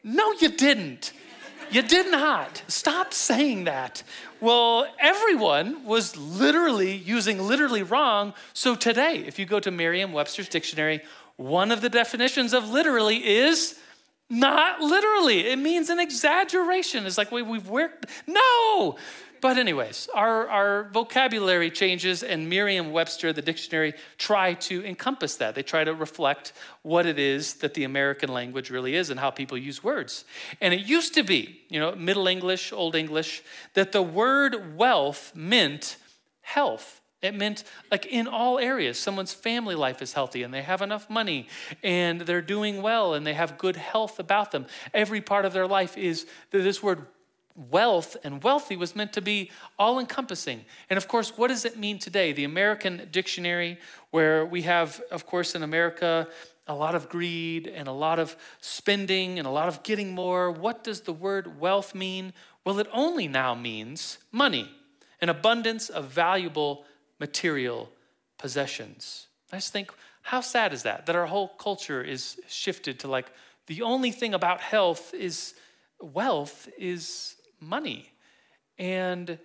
no, 0.03 0.31
you 0.33 0.49
didn't. 0.49 1.13
You 1.71 1.81
did 1.81 2.11
not. 2.11 2.63
Stop 2.67 3.13
saying 3.13 3.63
that. 3.63 4.03
Well, 4.41 4.87
everyone 4.99 5.85
was 5.85 6.17
literally 6.17 6.93
using 6.95 7.47
literally 7.47 7.83
wrong. 7.83 8.33
So 8.53 8.75
today, 8.75 9.23
if 9.25 9.39
you 9.39 9.45
go 9.45 9.61
to 9.61 9.71
Merriam 9.71 10.11
Webster's 10.11 10.49
dictionary, 10.49 11.01
one 11.37 11.71
of 11.71 11.81
the 11.81 11.89
definitions 11.89 12.53
of 12.53 12.69
literally 12.69 13.25
is 13.25 13.79
not 14.31 14.79
literally. 14.79 15.47
It 15.47 15.59
means 15.59 15.89
an 15.89 15.99
exaggeration. 15.99 17.05
It's 17.05 17.17
like 17.17 17.31
we, 17.31 17.41
we've 17.41 17.67
worked. 17.67 18.05
No, 18.25 18.97
But, 19.41 19.57
anyways, 19.57 20.07
our, 20.13 20.47
our 20.49 20.83
vocabulary 20.93 21.71
changes, 21.71 22.21
and 22.21 22.47
Merriam 22.47 22.91
Webster, 22.91 23.33
the 23.33 23.41
dictionary, 23.41 23.95
try 24.19 24.53
to 24.53 24.85
encompass 24.85 25.37
that. 25.37 25.55
They 25.55 25.63
try 25.63 25.83
to 25.83 25.95
reflect 25.95 26.53
what 26.83 27.07
it 27.07 27.17
is 27.17 27.55
that 27.55 27.73
the 27.73 27.83
American 27.83 28.31
language 28.31 28.69
really 28.69 28.95
is 28.95 29.09
and 29.09 29.19
how 29.19 29.31
people 29.31 29.57
use 29.57 29.83
words. 29.83 30.25
And 30.61 30.75
it 30.75 30.81
used 30.81 31.15
to 31.15 31.23
be, 31.23 31.61
you 31.69 31.79
know, 31.79 31.95
Middle 31.95 32.27
English, 32.27 32.71
Old 32.71 32.95
English, 32.95 33.41
that 33.73 33.93
the 33.93 34.03
word 34.03 34.77
wealth 34.77 35.31
meant 35.35 35.97
health. 36.41 37.00
It 37.21 37.35
meant, 37.35 37.63
like, 37.91 38.07
in 38.07 38.27
all 38.27 38.57
areas, 38.57 38.97
someone's 38.97 39.33
family 39.33 39.75
life 39.75 40.01
is 40.01 40.13
healthy 40.13 40.41
and 40.41 40.51
they 40.53 40.63
have 40.63 40.81
enough 40.81 41.09
money 41.09 41.47
and 41.83 42.21
they're 42.21 42.41
doing 42.41 42.81
well 42.81 43.13
and 43.13 43.25
they 43.25 43.35
have 43.35 43.59
good 43.59 43.75
health 43.75 44.19
about 44.19 44.51
them. 44.51 44.65
Every 44.93 45.21
part 45.21 45.45
of 45.45 45.53
their 45.53 45.67
life 45.67 45.97
is 45.97 46.25
this 46.49 46.81
word 46.81 47.05
wealth 47.55 48.17
and 48.23 48.43
wealthy 48.43 48.75
was 48.75 48.95
meant 48.95 49.13
to 49.13 49.21
be 49.21 49.51
all 49.77 49.99
encompassing. 49.99 50.65
And 50.89 50.97
of 50.97 51.07
course, 51.07 51.37
what 51.37 51.49
does 51.49 51.65
it 51.65 51.77
mean 51.77 51.99
today? 51.99 52.31
The 52.31 52.45
American 52.45 53.07
dictionary, 53.11 53.77
where 54.09 54.45
we 54.45 54.63
have, 54.63 55.01
of 55.11 55.25
course, 55.25 55.53
in 55.53 55.61
America, 55.61 56.27
a 56.67 56.73
lot 56.73 56.95
of 56.95 57.09
greed 57.09 57.67
and 57.67 57.87
a 57.87 57.91
lot 57.91 58.19
of 58.19 58.35
spending 58.61 59.37
and 59.37 59.47
a 59.47 59.51
lot 59.51 59.67
of 59.67 59.83
getting 59.83 60.13
more. 60.13 60.51
What 60.51 60.83
does 60.83 61.01
the 61.01 61.13
word 61.13 61.59
wealth 61.59 61.93
mean? 61.93 62.33
Well, 62.63 62.79
it 62.79 62.87
only 62.93 63.27
now 63.27 63.53
means 63.53 64.17
money, 64.31 64.71
an 65.19 65.29
abundance 65.29 65.89
of 65.89 66.05
valuable 66.05 66.85
material 67.21 67.87
possessions. 68.37 69.27
I 69.53 69.57
just 69.57 69.71
think, 69.71 69.91
how 70.23 70.41
sad 70.41 70.73
is 70.73 70.83
that? 70.83 71.05
That 71.05 71.15
our 71.15 71.27
whole 71.27 71.47
culture 71.47 72.03
is 72.03 72.41
shifted 72.47 72.99
to 73.01 73.07
like 73.07 73.31
the 73.67 73.83
only 73.83 74.11
thing 74.11 74.33
about 74.33 74.59
health 74.59 75.13
is 75.13 75.53
wealth 76.01 76.67
is 76.77 77.35
money. 77.59 78.11
And 78.79 79.37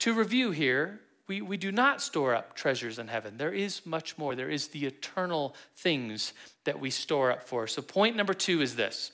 to 0.00 0.12
review 0.12 0.50
here, 0.50 1.00
we, 1.28 1.40
we 1.40 1.56
do 1.56 1.70
not 1.70 2.02
store 2.02 2.34
up 2.34 2.56
treasures 2.56 2.98
in 2.98 3.06
heaven. 3.06 3.36
There 3.36 3.52
is 3.52 3.86
much 3.86 4.18
more. 4.18 4.34
There 4.34 4.50
is 4.50 4.68
the 4.68 4.84
eternal 4.86 5.54
things 5.76 6.32
that 6.64 6.80
we 6.80 6.90
store 6.90 7.30
up 7.30 7.44
for. 7.44 7.68
So, 7.68 7.80
point 7.80 8.16
number 8.16 8.34
two 8.34 8.60
is 8.60 8.74
this. 8.74 9.12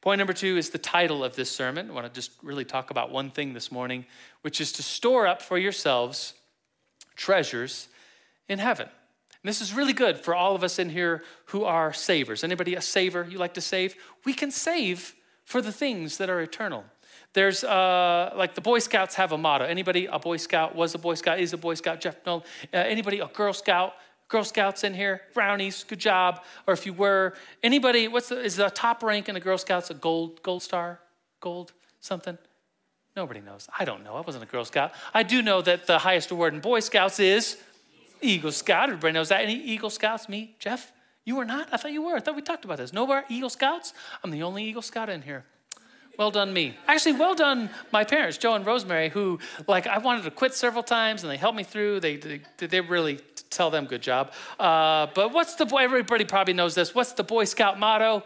Point 0.00 0.18
number 0.18 0.32
two 0.32 0.56
is 0.56 0.70
the 0.70 0.78
title 0.78 1.22
of 1.22 1.36
this 1.36 1.50
sermon. 1.50 1.90
I 1.90 1.92
want 1.92 2.06
to 2.06 2.12
just 2.12 2.30
really 2.42 2.64
talk 2.64 2.90
about 2.90 3.10
one 3.10 3.30
thing 3.30 3.52
this 3.52 3.70
morning, 3.70 4.06
which 4.40 4.58
is 4.62 4.72
to 4.72 4.82
store 4.82 5.26
up 5.26 5.42
for 5.42 5.58
yourselves 5.58 6.32
treasures 7.20 7.88
in 8.48 8.58
heaven. 8.58 8.86
And 8.88 9.48
this 9.48 9.60
is 9.60 9.74
really 9.74 9.92
good 9.92 10.16
for 10.16 10.34
all 10.34 10.54
of 10.54 10.64
us 10.64 10.78
in 10.78 10.88
here 10.88 11.22
who 11.46 11.64
are 11.64 11.92
savers. 11.92 12.42
Anybody 12.42 12.74
a 12.74 12.80
saver? 12.80 13.26
You 13.28 13.38
like 13.38 13.54
to 13.54 13.60
save? 13.60 13.94
We 14.24 14.32
can 14.32 14.50
save 14.50 15.14
for 15.44 15.60
the 15.60 15.72
things 15.72 16.16
that 16.16 16.30
are 16.30 16.40
eternal. 16.40 16.82
There's 17.34 17.62
uh, 17.62 18.32
like 18.36 18.54
the 18.54 18.60
Boy 18.62 18.78
Scouts 18.78 19.14
have 19.16 19.32
a 19.32 19.38
motto. 19.38 19.64
Anybody 19.64 20.06
a 20.06 20.18
Boy 20.18 20.38
Scout, 20.38 20.74
was 20.74 20.94
a 20.94 20.98
Boy 20.98 21.14
Scout, 21.14 21.38
is 21.38 21.52
a 21.52 21.58
Boy 21.58 21.74
Scout, 21.74 22.00
Jeff 22.00 22.16
No. 22.24 22.38
Uh, 22.38 22.42
anybody 22.72 23.20
a 23.20 23.26
Girl 23.26 23.52
Scout? 23.52 23.92
Girl 24.28 24.44
Scouts 24.44 24.84
in 24.84 24.94
here, 24.94 25.22
brownies, 25.34 25.84
good 25.84 25.98
job. 25.98 26.42
Or 26.66 26.72
if 26.72 26.86
you 26.86 26.92
were, 26.92 27.34
anybody, 27.62 28.08
what's 28.08 28.28
the, 28.28 28.40
is 28.40 28.56
the 28.56 28.70
top 28.70 29.02
rank 29.02 29.28
in 29.28 29.34
the 29.34 29.40
Girl 29.40 29.58
Scouts 29.58 29.90
a 29.90 29.94
gold, 29.94 30.42
gold 30.42 30.62
star, 30.62 31.00
gold, 31.40 31.72
something? 32.00 32.38
Nobody 33.16 33.40
knows. 33.40 33.68
I 33.76 33.84
don't 33.84 34.04
know. 34.04 34.14
I 34.14 34.20
wasn't 34.20 34.44
a 34.44 34.46
Girl 34.46 34.64
Scout. 34.64 34.92
I 35.12 35.22
do 35.22 35.42
know 35.42 35.62
that 35.62 35.86
the 35.86 35.98
highest 35.98 36.30
award 36.30 36.54
in 36.54 36.60
Boy 36.60 36.80
Scouts 36.80 37.18
is 37.18 37.56
Eagle 38.20 38.52
Scout. 38.52 38.88
Everybody 38.88 39.12
knows 39.12 39.30
that. 39.30 39.42
Any 39.42 39.54
Eagle 39.56 39.90
Scouts? 39.90 40.28
Me, 40.28 40.54
Jeff? 40.58 40.92
You 41.24 41.36
were 41.36 41.44
not? 41.44 41.68
I 41.72 41.76
thought 41.76 41.92
you 41.92 42.02
were. 42.02 42.16
I 42.16 42.20
thought 42.20 42.36
we 42.36 42.42
talked 42.42 42.64
about 42.64 42.78
this. 42.78 42.92
No 42.92 43.06
more 43.06 43.24
Eagle 43.28 43.50
Scouts? 43.50 43.94
I'm 44.22 44.30
the 44.30 44.42
only 44.42 44.64
Eagle 44.64 44.82
Scout 44.82 45.08
in 45.08 45.22
here. 45.22 45.44
Well 46.18 46.30
done, 46.30 46.52
me. 46.52 46.76
Actually, 46.86 47.12
well 47.14 47.34
done, 47.34 47.70
my 47.92 48.04
parents, 48.04 48.36
Joe 48.36 48.54
and 48.54 48.66
Rosemary, 48.66 49.08
who, 49.08 49.38
like, 49.66 49.86
I 49.86 49.98
wanted 49.98 50.24
to 50.24 50.30
quit 50.30 50.52
several 50.52 50.82
times 50.82 51.22
and 51.22 51.32
they 51.32 51.38
helped 51.38 51.56
me 51.56 51.64
through. 51.64 52.00
They, 52.00 52.16
they, 52.16 52.40
they 52.58 52.80
really 52.80 53.20
tell 53.48 53.70
them 53.70 53.86
good 53.86 54.02
job. 54.02 54.32
Uh, 54.58 55.06
but 55.14 55.32
what's 55.32 55.54
the 55.54 55.66
boy, 55.66 55.78
everybody 55.78 56.24
probably 56.24 56.54
knows 56.54 56.74
this. 56.74 56.94
What's 56.94 57.12
the 57.12 57.24
Boy 57.24 57.44
Scout 57.44 57.78
motto? 57.78 58.22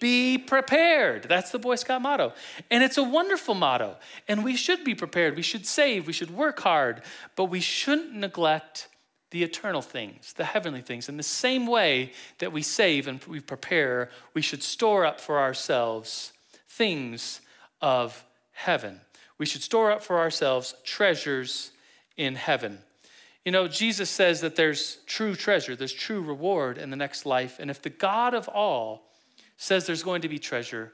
Be 0.00 0.38
prepared. 0.38 1.24
That's 1.24 1.50
the 1.50 1.58
Boy 1.58 1.76
Scout 1.76 2.02
motto. 2.02 2.32
And 2.70 2.82
it's 2.82 2.98
a 2.98 3.02
wonderful 3.02 3.54
motto. 3.54 3.96
And 4.26 4.44
we 4.44 4.56
should 4.56 4.84
be 4.84 4.94
prepared. 4.94 5.36
We 5.36 5.42
should 5.42 5.66
save. 5.66 6.06
We 6.06 6.12
should 6.12 6.30
work 6.30 6.60
hard. 6.60 7.02
But 7.36 7.46
we 7.46 7.60
shouldn't 7.60 8.14
neglect 8.14 8.88
the 9.30 9.42
eternal 9.42 9.82
things, 9.82 10.32
the 10.32 10.44
heavenly 10.44 10.80
things. 10.80 11.08
In 11.08 11.16
the 11.16 11.22
same 11.22 11.66
way 11.66 12.12
that 12.38 12.52
we 12.52 12.62
save 12.62 13.06
and 13.06 13.22
we 13.24 13.40
prepare, 13.40 14.08
we 14.32 14.40
should 14.40 14.62
store 14.62 15.04
up 15.04 15.20
for 15.20 15.38
ourselves 15.38 16.32
things 16.68 17.40
of 17.82 18.24
heaven. 18.52 19.00
We 19.36 19.46
should 19.46 19.62
store 19.62 19.90
up 19.90 20.02
for 20.02 20.18
ourselves 20.18 20.74
treasures 20.84 21.72
in 22.16 22.36
heaven. 22.36 22.78
You 23.44 23.52
know, 23.52 23.68
Jesus 23.68 24.10
says 24.10 24.40
that 24.40 24.56
there's 24.56 24.98
true 25.06 25.34
treasure, 25.34 25.76
there's 25.76 25.92
true 25.92 26.20
reward 26.20 26.76
in 26.76 26.90
the 26.90 26.96
next 26.96 27.24
life. 27.24 27.58
And 27.58 27.70
if 27.70 27.80
the 27.80 27.90
God 27.90 28.34
of 28.34 28.48
all 28.48 29.07
says 29.58 29.86
there's 29.86 30.02
going 30.02 30.22
to 30.22 30.28
be 30.28 30.38
treasure, 30.38 30.92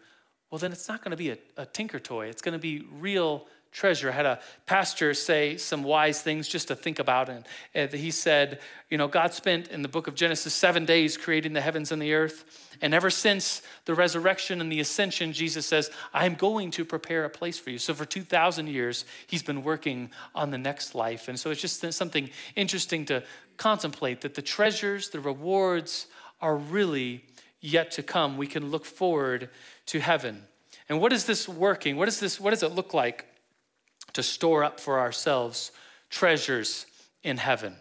well, 0.51 0.59
then 0.59 0.73
it's 0.73 0.89
not 0.89 1.03
going 1.03 1.11
to 1.11 1.17
be 1.17 1.31
a, 1.31 1.39
a 1.57 1.67
tinker 1.67 1.99
toy. 1.99 2.27
It's 2.27 2.43
going 2.43 2.53
to 2.55 2.59
be 2.59 2.85
real 2.93 3.47
treasure. 3.73 4.09
I 4.09 4.13
had 4.13 4.25
a 4.25 4.41
pastor 4.67 5.13
say 5.15 5.57
some 5.57 5.83
wise 5.83 6.23
things 6.23 6.47
just 6.47 6.69
to 6.69 6.77
think 6.77 7.01
about. 7.01 7.29
And, 7.29 7.45
and 7.75 7.93
he 7.93 8.13
said, 8.13 8.61
you 8.89 8.97
know, 8.97 9.09
God 9.09 9.35
spent 9.35 9.69
in 9.69 9.83
the 9.83 9.89
book 9.89 10.07
of 10.07 10.15
Genesis 10.15 10.55
seven 10.55 10.85
days 10.85 11.17
creating 11.17 11.55
the 11.55 11.61
heavens 11.61 11.91
and 11.91 12.01
the 12.01 12.15
earth. 12.15 12.45
And 12.81 12.95
ever 12.95 13.11
since 13.11 13.63
the 13.85 13.95
resurrection 13.95 14.61
and 14.61 14.71
the 14.71 14.79
ascension, 14.79 15.33
Jesus 15.33 15.67
says, 15.67 15.91
I'm 16.13 16.35
going 16.35 16.71
to 16.73 16.85
prepare 16.85 17.25
a 17.25 17.31
place 17.31 17.59
for 17.59 17.71
you. 17.71 17.79
So 17.79 17.93
for 17.93 18.05
2,000 18.05 18.69
years, 18.69 19.05
he's 19.27 19.43
been 19.43 19.65
working 19.65 20.11
on 20.37 20.53
the 20.53 20.59
next 20.59 20.95
life. 20.95 21.27
And 21.27 21.39
so 21.39 21.51
it's 21.51 21.61
just 21.61 21.93
something 21.93 22.31
interesting 22.55 23.05
to 23.07 23.25
contemplate 23.57 24.21
that 24.21 24.35
the 24.35 24.43
treasures, 24.43 25.11
the 25.11 25.21
rewards 25.21 26.07
are 26.41 26.57
really 26.57 27.25
yet 27.65 27.91
to 27.93 28.03
come. 28.03 28.37
We 28.37 28.47
can 28.47 28.71
look 28.71 28.85
forward 28.85 29.49
to 29.87 29.99
heaven. 29.99 30.45
And 30.89 31.01
what 31.01 31.13
is 31.13 31.25
this 31.25 31.49
working? 31.49 31.97
What 31.97 32.09
is 32.09 32.21
this? 32.21 32.39
What 32.39 32.51
does 32.51 32.63
it 32.63 32.73
look 32.73 32.93
like 32.93 33.27
to 34.13 34.23
store 34.23 34.63
up 34.63 34.79
for 34.79 35.01
ourselves 35.01 35.73
treasures 36.11 36.87
in 37.23 37.39
heaven? 37.39 37.77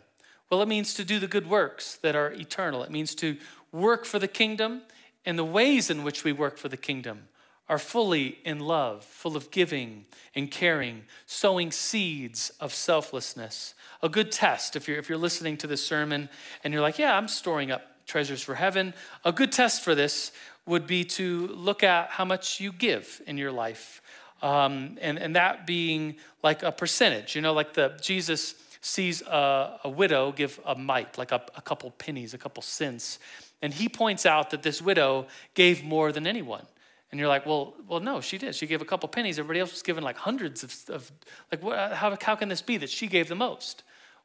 Well, 0.50 0.62
it 0.62 0.68
means 0.68 0.94
to 0.96 1.04
do 1.04 1.20
the 1.20 1.28
good 1.28 1.50
works 1.50 1.98
that 1.98 2.16
are 2.16 2.32
eternal. 2.32 2.84
It 2.84 2.92
means 2.92 3.14
to 3.16 3.38
work 3.72 4.06
for 4.06 4.20
the 4.20 4.28
kingdom, 4.28 4.84
and 5.26 5.38
the 5.38 5.44
ways 5.44 5.90
in 5.90 6.04
which 6.04 6.24
we 6.24 6.32
work 6.32 6.58
for 6.58 6.70
the 6.70 6.78
kingdom 6.78 7.28
are 7.68 7.80
fully 7.80 8.38
in 8.46 8.60
love, 8.60 9.04
full 9.04 9.36
of 9.36 9.50
giving 9.50 10.06
and 10.36 10.52
caring, 10.52 11.04
sowing 11.26 11.72
seeds 11.72 12.52
of 12.60 12.74
selflessness. 12.74 13.74
A 14.02 14.10
good 14.10 14.32
test, 14.32 14.76
if 14.76 14.88
you're, 14.88 14.98
if 14.98 15.10
you're 15.10 15.18
listening 15.18 15.58
to 15.58 15.68
this 15.68 15.86
sermon 15.86 16.30
and 16.64 16.74
you're 16.74 16.82
like, 16.82 17.00
yeah, 17.00 17.18
I'm 17.18 17.28
storing 17.28 17.72
up 17.72 17.93
treasures 18.06 18.42
for 18.42 18.56
heaven. 18.56 18.94
A 19.24 19.32
good 19.32 19.52
test 19.52 19.84
for 19.84 19.96
this 19.96 20.32
would 20.66 20.88
be 20.88 21.04
to 21.04 21.48
look 21.48 21.84
at 21.84 22.10
how 22.10 22.26
much 22.26 22.60
you 22.60 22.72
give 22.72 23.22
in 23.28 23.38
your 23.38 23.52
life. 23.52 24.02
Um, 24.42 24.98
and, 25.02 25.18
and 25.18 25.36
that 25.36 25.66
being 25.66 26.16
like 26.42 26.64
a 26.64 26.72
percentage, 26.72 27.36
you 27.36 27.42
know, 27.42 27.54
like 27.54 27.74
the 27.74 27.98
Jesus 28.02 28.56
sees 28.82 29.22
a, 29.22 29.80
a 29.86 29.90
widow 29.90 30.34
give 30.34 30.60
a 30.66 30.76
mite, 30.76 31.18
like 31.18 31.32
a, 31.32 31.42
a 31.56 31.62
couple 31.62 31.92
pennies, 31.92 32.34
a 32.34 32.38
couple 32.38 32.62
cents. 32.62 33.20
And 33.62 33.74
he 33.74 33.88
points 33.88 34.26
out 34.26 34.50
that 34.50 34.62
this 34.62 34.82
widow 34.82 35.28
gave 35.54 35.84
more 35.84 36.12
than 36.12 36.28
anyone. 36.28 36.66
And 37.10 37.20
you're 37.20 37.30
like, 37.30 37.46
well, 37.46 37.76
well, 37.88 38.00
no, 38.02 38.20
she 38.20 38.38
did. 38.38 38.56
She 38.56 38.68
gave 38.68 38.82
a 38.82 38.86
couple 38.86 39.08
pennies. 39.08 39.40
Everybody 39.40 39.60
else 39.62 39.72
was 39.72 39.84
given 39.84 40.04
like 40.04 40.18
hundreds 40.18 40.64
of, 40.64 40.76
of 40.90 41.12
like, 41.52 41.64
what, 41.64 41.94
how, 41.94 42.18
how 42.20 42.36
can 42.36 42.50
this 42.50 42.62
be 42.62 42.76
that 42.78 42.90
she 42.90 43.08
gave 43.08 43.30
the 43.30 43.36
most? 43.36 43.84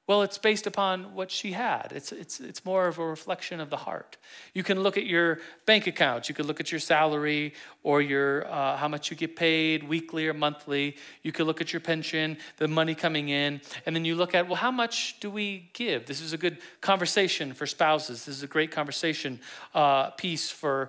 Well, 0.09 0.23
it's 0.23 0.39
based 0.39 0.67
upon 0.67 1.15
what 1.15 1.31
she 1.31 1.53
had. 1.53 1.93
It's, 1.95 2.13
it's, 2.13 2.41
it's 2.41 2.65
more 2.65 2.89
of 2.89 2.99
a 2.99 3.05
reflection 3.05 3.61
of 3.61 3.69
the 3.69 3.77
heart. 3.77 4.17
You 4.55 4.63
can 4.63 4.83
look 4.83 4.97
at 4.97 5.05
your 5.05 5.41
bank 5.67 5.87
account. 5.87 6.31
You 6.31 6.35
could 6.35 6.47
look 6.47 6.61
at 6.61 6.73
your 6.73 6.79
salary 6.81 7.53
or 7.83 8.01
your, 8.01 8.51
uh, 8.51 8.79
how 8.79 8.89
much 8.89 9.11
you 9.11 9.19
get 9.19 9.37
paid 9.37 9.87
weekly 9.87 10.27
or 10.27 10.33
monthly. 10.33 10.97
You 11.23 11.31
could 11.31 11.47
look 11.47 11.61
at 11.61 11.75
your 11.75 11.81
pension, 11.81 12.39
the 12.57 12.69
money 12.69 12.95
coming 12.95 13.29
in. 13.29 13.61
And 13.85 13.95
then 13.95 14.07
you 14.07 14.15
look 14.15 14.35
at, 14.35 14.47
well, 14.47 14.57
how 14.57 14.71
much 14.71 15.21
do 15.21 15.31
we 15.31 15.69
give? 15.75 16.07
This 16.07 16.23
is 16.23 16.33
a 16.33 16.39
good 16.39 16.57
conversation 16.81 17.53
for 17.53 17.67
spouses. 17.67 18.25
This 18.25 18.39
is 18.39 18.43
a 18.43 18.47
great 18.47 18.71
conversation 18.71 19.39
uh, 19.75 20.09
piece 20.13 20.51
for, 20.51 20.89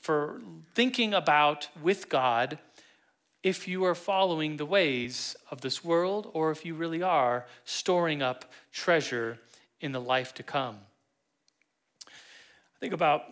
for 0.00 0.42
thinking 0.74 1.14
about 1.14 1.68
with 1.80 2.08
God 2.08 2.58
if 3.48 3.66
you 3.66 3.84
are 3.84 3.94
following 3.94 4.58
the 4.58 4.66
ways 4.66 5.34
of 5.50 5.62
this 5.62 5.82
world 5.82 6.30
or 6.34 6.50
if 6.50 6.66
you 6.66 6.74
really 6.74 7.02
are 7.02 7.46
storing 7.64 8.20
up 8.20 8.44
treasure 8.72 9.38
in 9.80 9.92
the 9.92 10.00
life 10.00 10.34
to 10.34 10.42
come. 10.42 10.76
I 12.06 12.78
think 12.78 12.92
about 12.92 13.24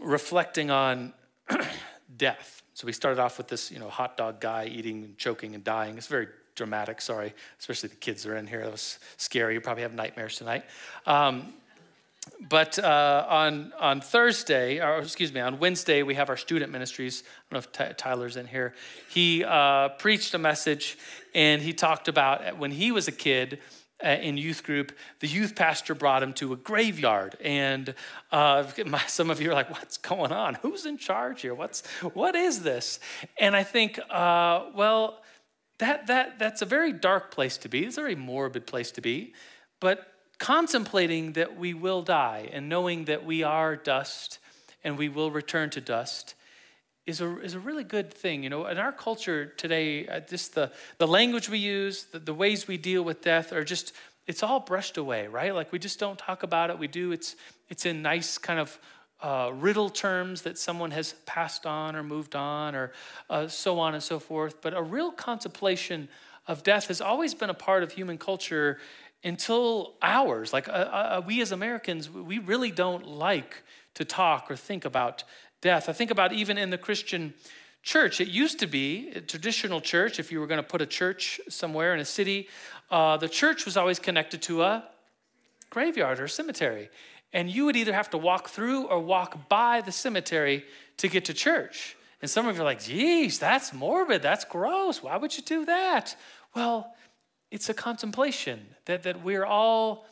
reflecting 0.00 0.70
on 0.70 1.12
death. 2.16 2.62
So 2.74 2.86
we 2.86 2.92
started 2.92 3.20
off 3.20 3.38
with 3.38 3.48
this, 3.48 3.72
you 3.72 3.80
know, 3.80 3.88
hot 3.88 4.16
dog 4.16 4.40
guy 4.40 4.66
eating 4.66 5.02
and 5.02 5.18
choking 5.18 5.56
and 5.56 5.64
dying. 5.64 5.98
It's 5.98 6.06
very 6.06 6.28
dramatic. 6.54 7.00
Sorry, 7.00 7.34
especially 7.58 7.88
the 7.88 7.96
kids 7.96 8.24
are 8.26 8.36
in 8.36 8.46
here. 8.46 8.62
That 8.62 8.70
was 8.70 9.00
scary. 9.16 9.54
You 9.54 9.60
probably 9.60 9.82
have 9.82 9.94
nightmares 9.94 10.36
tonight. 10.36 10.64
Um, 11.06 11.54
but 12.48 12.78
uh, 12.78 13.26
on 13.28 13.72
on 13.78 14.00
Thursday, 14.00 14.80
or 14.80 14.98
excuse 14.98 15.32
me, 15.32 15.40
on 15.40 15.58
Wednesday, 15.58 16.02
we 16.02 16.14
have 16.14 16.28
our 16.28 16.36
student 16.36 16.70
ministries. 16.70 17.22
I 17.50 17.54
don't 17.54 17.78
know 17.78 17.86
if 17.86 17.96
Tyler's 17.96 18.36
in 18.36 18.46
here. 18.46 18.74
He 19.08 19.44
uh, 19.44 19.90
preached 19.90 20.34
a 20.34 20.38
message, 20.38 20.98
and 21.34 21.62
he 21.62 21.72
talked 21.72 22.08
about 22.08 22.58
when 22.58 22.70
he 22.70 22.92
was 22.92 23.08
a 23.08 23.12
kid 23.12 23.58
uh, 24.04 24.08
in 24.08 24.36
youth 24.36 24.62
group, 24.62 24.92
the 25.20 25.26
youth 25.26 25.54
pastor 25.54 25.94
brought 25.94 26.22
him 26.22 26.32
to 26.34 26.52
a 26.52 26.56
graveyard, 26.56 27.36
and 27.42 27.94
uh, 28.32 28.64
my, 28.86 29.00
some 29.06 29.30
of 29.30 29.40
you 29.40 29.50
are 29.50 29.54
like, 29.54 29.70
"What's 29.70 29.96
going 29.98 30.32
on? 30.32 30.54
Who's 30.62 30.86
in 30.86 30.98
charge 30.98 31.42
here? 31.42 31.54
What's 31.54 31.86
what 32.14 32.34
is 32.34 32.62
this?" 32.62 33.00
And 33.38 33.54
I 33.54 33.62
think, 33.62 33.98
uh, 34.10 34.66
well, 34.74 35.22
that 35.78 36.06
that 36.06 36.38
that's 36.38 36.62
a 36.62 36.66
very 36.66 36.92
dark 36.92 37.30
place 37.30 37.58
to 37.58 37.68
be. 37.68 37.84
It's 37.84 37.98
a 37.98 38.00
very 38.00 38.16
morbid 38.16 38.66
place 38.66 38.90
to 38.92 39.00
be, 39.00 39.34
but 39.80 40.09
contemplating 40.40 41.34
that 41.34 41.56
we 41.56 41.74
will 41.74 42.02
die 42.02 42.48
and 42.50 42.68
knowing 42.68 43.04
that 43.04 43.24
we 43.24 43.44
are 43.44 43.76
dust 43.76 44.38
and 44.82 44.98
we 44.98 45.08
will 45.08 45.30
return 45.30 45.70
to 45.70 45.80
dust 45.80 46.34
is 47.06 47.20
a, 47.20 47.40
is 47.40 47.54
a 47.54 47.60
really 47.60 47.84
good 47.84 48.12
thing. 48.12 48.42
You 48.42 48.48
know, 48.48 48.66
in 48.66 48.78
our 48.78 48.90
culture 48.90 49.46
today, 49.46 50.08
uh, 50.08 50.20
just 50.20 50.54
the, 50.54 50.72
the 50.98 51.06
language 51.06 51.48
we 51.50 51.58
use, 51.58 52.04
the, 52.04 52.18
the 52.18 52.34
ways 52.34 52.66
we 52.66 52.78
deal 52.78 53.02
with 53.02 53.20
death 53.20 53.52
are 53.52 53.64
just, 53.64 53.92
it's 54.26 54.42
all 54.42 54.60
brushed 54.60 54.96
away, 54.96 55.26
right? 55.26 55.54
Like 55.54 55.72
we 55.72 55.78
just 55.78 56.00
don't 56.00 56.18
talk 56.18 56.42
about 56.42 56.70
it. 56.70 56.78
We 56.78 56.88
do, 56.88 57.12
it's, 57.12 57.36
it's 57.68 57.84
in 57.84 58.00
nice 58.00 58.38
kind 58.38 58.60
of 58.60 58.78
uh, 59.22 59.50
riddle 59.54 59.90
terms 59.90 60.42
that 60.42 60.56
someone 60.56 60.90
has 60.92 61.12
passed 61.26 61.66
on 61.66 61.94
or 61.94 62.02
moved 62.02 62.34
on 62.34 62.74
or 62.74 62.92
uh, 63.28 63.46
so 63.48 63.78
on 63.78 63.92
and 63.92 64.02
so 64.02 64.18
forth. 64.18 64.62
But 64.62 64.72
a 64.72 64.82
real 64.82 65.12
contemplation 65.12 66.08
of 66.46 66.62
death 66.62 66.88
has 66.88 67.02
always 67.02 67.34
been 67.34 67.50
a 67.50 67.54
part 67.54 67.82
of 67.82 67.92
human 67.92 68.16
culture 68.16 68.78
until 69.22 69.94
ours. 70.02 70.52
Like 70.52 70.68
uh, 70.68 70.72
uh, 70.72 71.22
we 71.26 71.40
as 71.40 71.52
Americans, 71.52 72.10
we 72.10 72.38
really 72.38 72.70
don't 72.70 73.06
like 73.06 73.62
to 73.94 74.04
talk 74.04 74.50
or 74.50 74.56
think 74.56 74.84
about 74.84 75.24
death. 75.60 75.88
I 75.88 75.92
think 75.92 76.10
about 76.10 76.32
even 76.32 76.58
in 76.58 76.70
the 76.70 76.78
Christian 76.78 77.34
church. 77.82 78.20
It 78.20 78.28
used 78.28 78.58
to 78.60 78.66
be 78.66 79.10
a 79.14 79.20
traditional 79.20 79.80
church. 79.80 80.18
If 80.18 80.30
you 80.30 80.40
were 80.40 80.46
going 80.46 80.62
to 80.62 80.68
put 80.68 80.82
a 80.82 80.86
church 80.86 81.40
somewhere 81.48 81.94
in 81.94 82.00
a 82.00 82.04
city, 82.04 82.48
uh, 82.90 83.16
the 83.16 83.28
church 83.28 83.64
was 83.64 83.76
always 83.76 83.98
connected 83.98 84.42
to 84.42 84.62
a 84.62 84.84
graveyard 85.70 86.20
or 86.20 86.28
cemetery. 86.28 86.90
And 87.32 87.48
you 87.48 87.64
would 87.64 87.76
either 87.76 87.92
have 87.92 88.10
to 88.10 88.18
walk 88.18 88.48
through 88.48 88.86
or 88.86 88.98
walk 88.98 89.48
by 89.48 89.80
the 89.80 89.92
cemetery 89.92 90.64
to 90.96 91.08
get 91.08 91.26
to 91.26 91.34
church. 91.34 91.96
And 92.20 92.30
some 92.30 92.46
of 92.48 92.56
you 92.56 92.62
are 92.62 92.64
like, 92.64 92.82
geez, 92.82 93.38
that's 93.38 93.72
morbid. 93.72 94.20
That's 94.20 94.44
gross. 94.44 95.02
Why 95.02 95.16
would 95.16 95.36
you 95.36 95.42
do 95.42 95.64
that? 95.64 96.16
Well, 96.54 96.92
it's 97.50 97.68
a 97.68 97.74
contemplation 97.74 98.60
that, 98.84 99.02
that 99.02 99.22
we're 99.22 99.44
all 99.44 100.06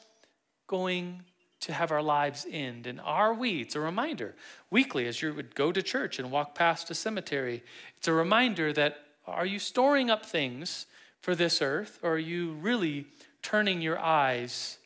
going 0.67 1.23
to 1.61 1.73
have 1.73 1.91
our 1.91 2.03
lives 2.03 2.47
end. 2.51 2.87
And 2.87 3.01
are 3.01 3.35
we? 3.35 3.61
It's 3.61 3.75
a 3.75 3.81
reminder. 3.81 4.35
Weekly, 4.71 5.07
as 5.07 5.21
you 5.23 5.33
would 5.35 5.55
go 5.55 5.73
to 5.73 5.83
church 5.83 6.19
and 6.19 6.31
walk 6.31 6.55
past 6.55 6.91
a 6.91 6.95
cemetery, 6.95 7.63
it's 7.97 8.09
a 8.09 8.13
reminder 8.13 8.73
that 8.73 8.99
are 9.27 9.47
you 9.47 9.59
storing 9.59 10.11
up 10.11 10.25
things 10.25 10.87
for 11.21 11.35
this 11.35 11.61
earth, 11.61 11.99
or 12.03 12.13
are 12.13 12.19
you 12.19 12.53
really 12.53 13.07
turning 13.43 13.83
your 13.83 13.99
eyes 13.99 14.79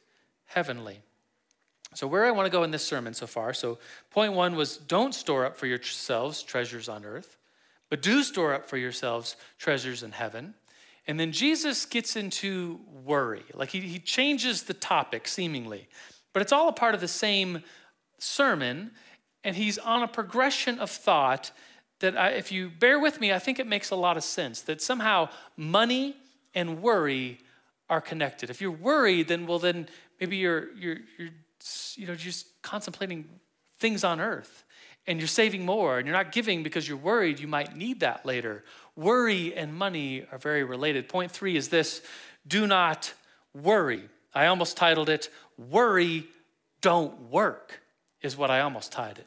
heavenly? 0.46 1.00
So, 1.94 2.06
where 2.06 2.24
I 2.24 2.30
want 2.30 2.46
to 2.46 2.50
go 2.50 2.64
in 2.64 2.70
this 2.70 2.84
sermon 2.84 3.12
so 3.12 3.26
far, 3.26 3.52
so 3.52 3.78
point 4.10 4.32
one 4.32 4.56
was 4.56 4.78
don't 4.78 5.14
store 5.14 5.44
up 5.44 5.56
for 5.56 5.66
yourselves 5.66 6.42
treasures 6.42 6.88
on 6.88 7.04
earth, 7.04 7.36
but 7.90 8.00
do 8.00 8.22
store 8.22 8.54
up 8.54 8.66
for 8.66 8.78
yourselves 8.78 9.36
treasures 9.58 10.02
in 10.02 10.12
heaven. 10.12 10.54
And 11.06 11.18
then 11.18 11.32
Jesus 11.32 11.84
gets 11.84 12.16
into 12.16 12.80
worry. 13.04 13.44
Like 13.54 13.70
he, 13.70 13.80
he 13.80 13.98
changes 13.98 14.62
the 14.62 14.74
topic 14.74 15.26
seemingly, 15.26 15.88
but 16.32 16.42
it's 16.42 16.52
all 16.52 16.68
a 16.68 16.72
part 16.72 16.94
of 16.94 17.00
the 17.00 17.08
same 17.08 17.62
sermon. 18.18 18.92
And 19.44 19.56
he's 19.56 19.78
on 19.78 20.02
a 20.02 20.08
progression 20.08 20.78
of 20.78 20.90
thought 20.90 21.50
that, 21.98 22.16
I, 22.16 22.30
if 22.30 22.52
you 22.52 22.70
bear 22.70 23.00
with 23.00 23.20
me, 23.20 23.32
I 23.32 23.38
think 23.38 23.58
it 23.58 23.66
makes 23.66 23.90
a 23.90 23.96
lot 23.96 24.16
of 24.16 24.24
sense 24.24 24.60
that 24.62 24.80
somehow 24.80 25.28
money 25.56 26.16
and 26.54 26.82
worry 26.82 27.38
are 27.90 28.00
connected. 28.00 28.50
If 28.50 28.60
you're 28.60 28.70
worried, 28.70 29.28
then, 29.28 29.46
well, 29.46 29.58
then 29.58 29.88
maybe 30.20 30.36
you're, 30.36 30.72
you're, 30.74 30.98
you're 31.18 31.30
you 31.96 32.06
know, 32.06 32.14
just 32.14 32.46
contemplating 32.62 33.28
things 33.78 34.04
on 34.04 34.20
earth 34.20 34.64
and 35.06 35.18
you're 35.18 35.28
saving 35.28 35.64
more 35.64 35.98
and 35.98 36.06
you're 36.06 36.16
not 36.16 36.32
giving 36.32 36.62
because 36.62 36.88
you're 36.88 36.96
worried 36.96 37.40
you 37.40 37.48
might 37.48 37.76
need 37.76 38.00
that 38.00 38.24
later. 38.24 38.64
Worry 38.96 39.54
and 39.54 39.74
money 39.74 40.24
are 40.30 40.38
very 40.38 40.64
related. 40.64 41.08
Point 41.08 41.30
three 41.30 41.56
is 41.56 41.68
this 41.68 42.02
do 42.46 42.66
not 42.66 43.12
worry. 43.54 44.08
I 44.34 44.46
almost 44.46 44.76
titled 44.76 45.08
it, 45.08 45.28
Worry 45.58 46.26
Don't 46.80 47.30
Work, 47.30 47.82
is 48.22 48.36
what 48.36 48.50
I 48.50 48.60
almost 48.60 48.92
titled 48.92 49.18
it. 49.18 49.26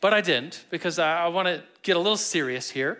But 0.00 0.12
I 0.12 0.20
didn't 0.20 0.64
because 0.70 0.98
I, 0.98 1.24
I 1.24 1.28
want 1.28 1.48
to 1.48 1.62
get 1.82 1.96
a 1.96 1.98
little 1.98 2.16
serious 2.16 2.68
here. 2.68 2.98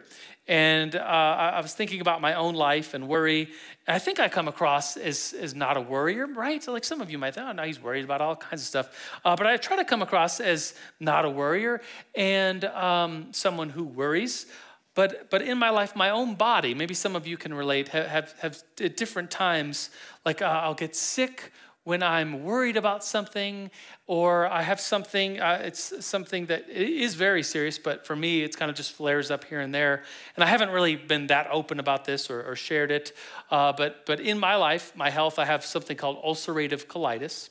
And 0.49 0.97
uh, 0.97 0.99
I 0.99 1.61
was 1.61 1.73
thinking 1.73 2.01
about 2.01 2.21
my 2.21 2.35
own 2.35 2.55
life 2.55 2.95
and 2.95 3.07
worry. 3.07 3.51
I 3.89 3.99
think 3.99 4.21
I 4.21 4.29
come 4.29 4.47
across 4.47 4.97
as, 4.97 5.35
as 5.39 5.55
not 5.55 5.77
a 5.77 5.81
worrier, 5.81 6.27
right? 6.27 6.67
Like 6.69 6.85
some 6.85 7.01
of 7.01 7.11
you 7.11 7.19
might 7.19 7.35
think, 7.35 7.47
oh, 7.49 7.53
no, 7.53 7.65
he's 7.65 7.83
worried 7.83 8.05
about 8.05 8.21
all 8.21 8.37
kinds 8.37 8.63
of 8.63 8.67
stuff. 8.67 9.11
Uh, 9.25 9.35
but 9.35 9.47
I 9.47 9.57
try 9.57 9.77
to 9.77 9.85
come 9.85 10.03
across 10.03 10.39
as 10.39 10.75
not 11.01 11.25
a 11.25 11.31
worrier 11.31 11.81
and 12.15 12.65
um, 12.65 13.29
someone 13.33 13.71
who 13.71 13.85
worries. 13.85 14.47
But, 14.95 15.31
but 15.31 15.43
in 15.43 15.59
my 15.59 15.71
life, 15.71 15.97
my 15.97 16.11
own 16.11 16.35
body, 16.35 16.75
maybe 16.75 16.95
some 16.95 17.17
of 17.17 17.27
you 17.27 17.37
can 17.37 17.55
relate, 17.55 17.89
have, 17.89 18.07
have, 18.07 18.35
have 18.41 18.63
at 18.81 18.97
different 18.97 19.31
times, 19.31 19.91
like 20.25 20.43
uh, 20.43 20.45
I'll 20.45 20.75
get 20.75 20.95
sick 20.95 21.51
when 21.85 22.03
I'm 22.03 22.45
worried 22.45 22.77
about 22.77 23.03
something 23.05 23.71
or 24.07 24.47
I 24.47 24.63
have 24.63 24.81
something, 24.81 25.41
uh, 25.41 25.63
it's 25.65 26.05
something 26.05 26.47
that 26.47 26.69
is 26.69 27.15
very 27.15 27.43
serious, 27.43 27.79
but 27.79 28.07
for 28.07 28.15
me, 28.15 28.43
it's 28.43 28.55
kind 28.55 28.71
of 28.71 28.77
just 28.77 28.93
flares 28.93 29.31
up 29.31 29.45
here 29.45 29.61
and 29.61 29.75
there. 29.75 30.05
And 30.37 30.45
I 30.45 30.47
haven't 30.47 30.71
really 30.71 30.95
been 30.95 31.27
that 31.27 31.49
open 31.51 31.81
about 31.81 32.05
this 32.05 32.31
or, 32.31 32.43
or 32.43 32.55
shared 32.55 32.93
it. 32.93 33.13
Uh, 33.51 33.73
but, 33.73 34.07
but 34.07 34.21
in 34.21 34.39
my 34.39 34.55
life, 34.55 34.93
my 34.95 35.11
health, 35.11 35.39
I 35.39 35.45
have 35.45 35.65
something 35.65 35.97
called 35.97 36.23
ulcerative 36.23 36.87
colitis 36.87 37.49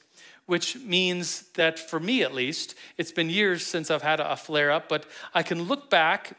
which 0.48 0.76
means 0.80 1.44
that 1.54 1.80
for 1.80 1.98
me 1.98 2.24
at 2.24 2.34
least, 2.34 2.76
it's 2.98 3.12
been 3.12 3.30
years 3.30 3.66
since 3.66 3.90
I've 3.90 4.02
had 4.02 4.20
a 4.20 4.36
flare 4.36 4.70
up, 4.70 4.90
but 4.90 5.06
I 5.34 5.44
can 5.44 5.62
look 5.64 5.90
back 5.90 6.36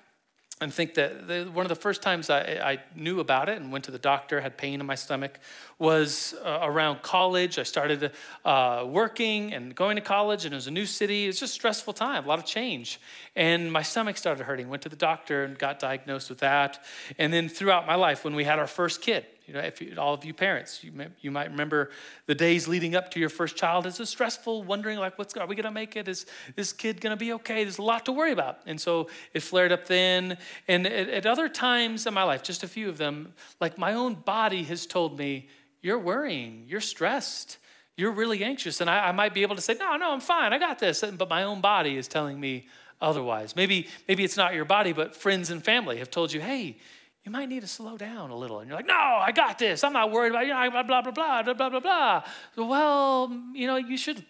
and 0.62 0.72
think 0.72 0.94
that 0.94 1.27
the, 1.27 1.44
one 1.53 1.66
of 1.66 1.68
the 1.68 1.75
first 1.77 2.03
times 2.03 2.31
I, 2.31 2.40
I, 2.40 2.79
knew 2.94 3.20
about 3.20 3.48
it 3.48 3.61
and 3.61 3.72
went 3.72 3.85
to 3.85 3.90
the 3.90 3.98
doctor, 3.98 4.40
had 4.40 4.57
pain 4.57 4.81
in 4.81 4.87
my 4.87 4.94
stomach, 4.94 5.38
was 5.79 6.35
uh, 6.44 6.61
around 6.62 7.03
college. 7.03 7.59
I 7.59 7.64
started 7.64 8.12
uh, 8.44 8.87
working 8.88 9.53
and 9.53 9.75
going 9.75 9.96
to 9.96 10.03
college, 10.03 10.44
and 10.44 10.55
it 10.55 10.57
was 10.57 10.68
a 10.68 10.72
new 10.72 10.87
city. 10.87 11.25
It 11.25 11.29
was 11.29 11.40
just 11.40 11.53
a 11.53 11.55
stressful 11.55 11.92
time, 11.92 12.25
a 12.25 12.29
lot 12.29 12.38
of 12.38 12.46
change. 12.46 13.01
And 13.35 13.72
my 13.72 13.83
stomach 13.83 14.16
started 14.16 14.44
hurting. 14.44 14.68
Went 14.68 14.83
to 14.83 14.88
the 14.88 14.96
doctor 14.96 15.44
and 15.44 15.59
got 15.59 15.79
diagnosed 15.79 16.29
with 16.31 16.38
that. 16.38 16.85
And 17.18 17.33
then 17.33 17.48
throughout 17.48 17.87
my 17.87 17.96
life, 17.96 18.25
when 18.25 18.35
we 18.35 18.44
had 18.44 18.59
our 18.59 18.66
first 18.66 19.03
kid, 19.03 19.27
you 19.46 19.55
know, 19.55 19.61
if 19.61 19.81
you, 19.81 19.94
all 19.98 20.14
of 20.14 20.24
you 20.24 20.33
parents, 20.33 20.83
you, 20.85 20.92
may, 20.92 21.09
you 21.20 21.31
might 21.31 21.50
remember 21.50 21.90
the 22.26 22.35
days 22.35 22.68
leading 22.68 22.94
up 22.94 23.11
to 23.12 23.20
your 23.20 23.28
first 23.28 23.57
child. 23.57 23.87
It's 23.87 24.00
a 24.00 24.07
stressful, 24.07 24.62
wondering 24.62 24.98
like, 24.98 25.18
what's 25.18 25.37
are 25.37 25.46
we 25.46 25.55
going 25.55 25.64
to 25.64 25.70
make 25.70 25.96
it? 25.96 26.09
Is 26.09 26.26
this 26.55 26.72
kid 26.72 27.00
going 27.00 27.11
to 27.12 27.16
be 27.16 27.33
okay? 27.35 27.64
There's 27.64 27.78
a 27.78 27.83
lot 27.83 28.05
to 28.07 28.12
worry 28.12 28.33
about. 28.33 28.61
And 28.66 28.81
so 28.81 29.09
it 29.35 29.42
flared 29.42 29.72
up 29.72 29.87
then. 29.87 30.38
And 30.68 30.87
at, 30.87 31.09
at 31.09 31.26
other 31.26 31.48
times 31.48 32.07
in 32.07 32.14
my 32.14 32.22
life, 32.22 32.42
just 32.42 32.62
a 32.62 32.68
few 32.68 32.88
of 32.88 32.98
them, 32.98 33.35
like 33.61 33.78
my 33.78 33.94
own 33.94 34.14
body 34.14 34.62
has 34.64 34.87
told 34.87 35.18
me, 35.18 35.48
you're 35.83 35.98
worrying, 35.98 36.64
you're 36.68 36.81
stressed, 36.81 37.59
you're 37.96 38.12
really 38.12 38.44
anxious. 38.44 38.81
And 38.81 38.88
I, 38.88 39.09
I 39.09 39.12
might 39.12 39.35
be 39.35 39.42
able 39.42 39.57
to 39.57 39.62
say, 39.62 39.74
no, 39.74 39.96
no, 39.96 40.12
I'm 40.12 40.20
fine, 40.20 40.52
I 40.52 40.59
got 40.59 40.78
this. 40.78 41.02
But 41.02 41.28
my 41.28 41.42
own 41.42 41.61
body 41.61 41.96
is 41.96 42.07
telling 42.09 42.38
me 42.38 42.68
otherwise. 43.00 43.57
Maybe, 43.57 43.88
maybe 44.07 44.22
it's 44.22 44.37
not 44.37 44.55
your 44.55 44.64
body, 44.64 44.92
but 44.92 45.16
friends 45.16 45.50
and 45.50 45.62
family 45.62 45.98
have 45.98 46.11
told 46.11 46.33
you, 46.33 46.40
hey, 46.40 46.78
you 47.25 47.31
might 47.31 47.49
need 47.49 47.61
to 47.61 47.69
slow 47.69 47.97
down 47.97 48.31
a 48.31 48.37
little. 48.37 48.59
And 48.59 48.69
you're 48.69 48.77
like, 48.77 48.87
no, 48.87 48.95
I 48.95 49.31
got 49.33 49.59
this. 49.59 49.85
I'm 49.85 49.93
not 49.93 50.11
worried 50.11 50.31
about 50.31 50.47
you. 50.47 50.53
Blah, 50.71 50.83
blah, 50.83 51.03
blah, 51.03 51.13
blah, 51.13 51.43
blah, 51.43 51.55
blah, 51.55 51.69
blah, 51.71 51.81
blah. 51.81 52.25
Well, 52.57 53.33
you 53.55 53.67
know, 53.67 53.77
you 53.77 53.97
should 53.97 54.25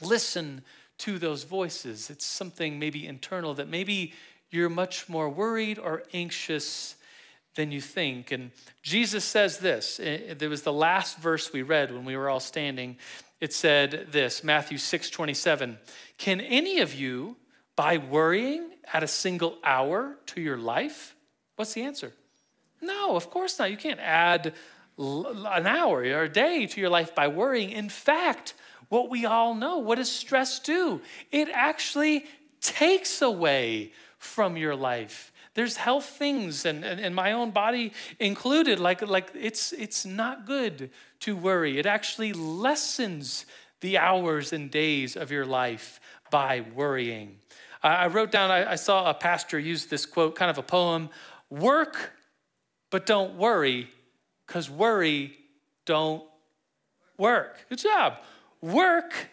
listen 0.00 0.62
to 0.98 1.18
those 1.18 1.44
voices. 1.44 2.10
It's 2.10 2.24
something 2.24 2.78
maybe 2.78 3.06
internal 3.06 3.54
that 3.54 3.68
maybe 3.68 4.12
you're 4.50 4.68
much 4.68 5.08
more 5.08 5.28
worried 5.28 5.78
or 5.78 6.02
anxious 6.12 6.96
than 7.54 7.70
you 7.70 7.80
think. 7.80 8.32
And 8.32 8.50
Jesus 8.82 9.24
says 9.24 9.58
this. 9.58 9.98
There 9.98 10.48
was 10.48 10.62
the 10.62 10.72
last 10.72 11.18
verse 11.18 11.52
we 11.52 11.62
read 11.62 11.92
when 11.92 12.04
we 12.04 12.16
were 12.16 12.28
all 12.28 12.40
standing. 12.40 12.96
It 13.40 13.52
said 13.52 14.08
this, 14.10 14.42
Matthew 14.42 14.78
6, 14.78 15.10
27. 15.10 15.78
Can 16.18 16.40
any 16.40 16.80
of 16.80 16.94
you, 16.94 17.36
by 17.76 17.98
worrying, 17.98 18.70
add 18.92 19.02
a 19.02 19.08
single 19.08 19.58
hour 19.62 20.16
to 20.26 20.40
your 20.40 20.56
life? 20.56 21.14
What's 21.56 21.74
the 21.74 21.82
answer? 21.82 22.12
No, 22.82 23.16
of 23.16 23.30
course 23.30 23.58
not. 23.58 23.70
You 23.70 23.76
can't 23.76 24.00
add 24.00 24.52
an 24.98 25.66
hour 25.66 26.00
or 26.00 26.22
a 26.24 26.28
day 26.28 26.66
to 26.66 26.80
your 26.80 26.90
life 26.90 27.14
by 27.14 27.28
worrying. 27.28 27.70
In 27.70 27.88
fact, 27.88 28.54
what 28.88 29.08
we 29.08 29.24
all 29.24 29.54
know, 29.54 29.78
what 29.78 29.96
does 29.96 30.12
stress 30.12 30.58
do? 30.58 31.00
It 31.30 31.48
actually 31.50 32.26
takes 32.60 33.22
away 33.22 33.92
from 34.18 34.56
your 34.56 34.76
life. 34.76 35.32
There's 35.54 35.76
health 35.76 36.06
things, 36.06 36.64
and, 36.64 36.84
and, 36.84 36.98
and, 36.98 37.14
my 37.14 37.32
own 37.32 37.50
body 37.50 37.92
included, 38.18 38.80
like, 38.80 39.02
like 39.02 39.30
it's, 39.34 39.72
it's 39.72 40.06
not 40.06 40.46
good 40.46 40.90
to 41.20 41.36
worry. 41.36 41.78
It 41.78 41.84
actually 41.84 42.32
lessens 42.32 43.44
the 43.80 43.98
hours 43.98 44.52
and 44.52 44.70
days 44.70 45.14
of 45.14 45.30
your 45.30 45.44
life 45.44 46.00
by 46.30 46.64
worrying. 46.74 47.36
I 47.82 48.06
wrote 48.06 48.30
down, 48.30 48.50
I 48.50 48.76
saw 48.76 49.10
a 49.10 49.14
pastor 49.14 49.58
use 49.58 49.86
this 49.86 50.06
quote, 50.06 50.36
kind 50.36 50.50
of 50.50 50.56
a 50.56 50.62
poem 50.62 51.10
work, 51.50 52.12
but 52.92 53.06
don't 53.06 53.34
worry, 53.36 53.90
because 54.46 54.70
worry 54.70 55.32
don't 55.86 56.22
work. 57.16 57.66
Good 57.70 57.78
job. 57.78 58.18
Work, 58.60 59.30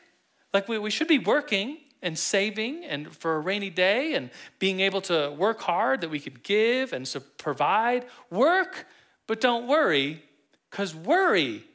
like 0.53 0.69
we, 0.69 0.79
we 0.79 0.89
should 0.89 1.09
be 1.09 1.19
working 1.19 1.77
and 2.01 2.17
saving 2.17 2.85
and 2.85 3.13
for 3.13 3.35
a 3.35 3.39
rainy 3.39 3.69
day 3.69 4.13
and 4.13 4.29
being 4.59 4.79
able 4.79 5.01
to 5.01 5.35
work 5.37 5.59
hard 5.59 5.99
that 6.01 6.09
we 6.09 6.21
could 6.21 6.41
give 6.41 6.93
and 6.93 7.05
so 7.05 7.19
provide. 7.37 8.05
Work, 8.31 8.87
but 9.27 9.41
don't 9.41 9.67
worry, 9.67 10.23
because 10.71 10.95
worry 10.95 11.65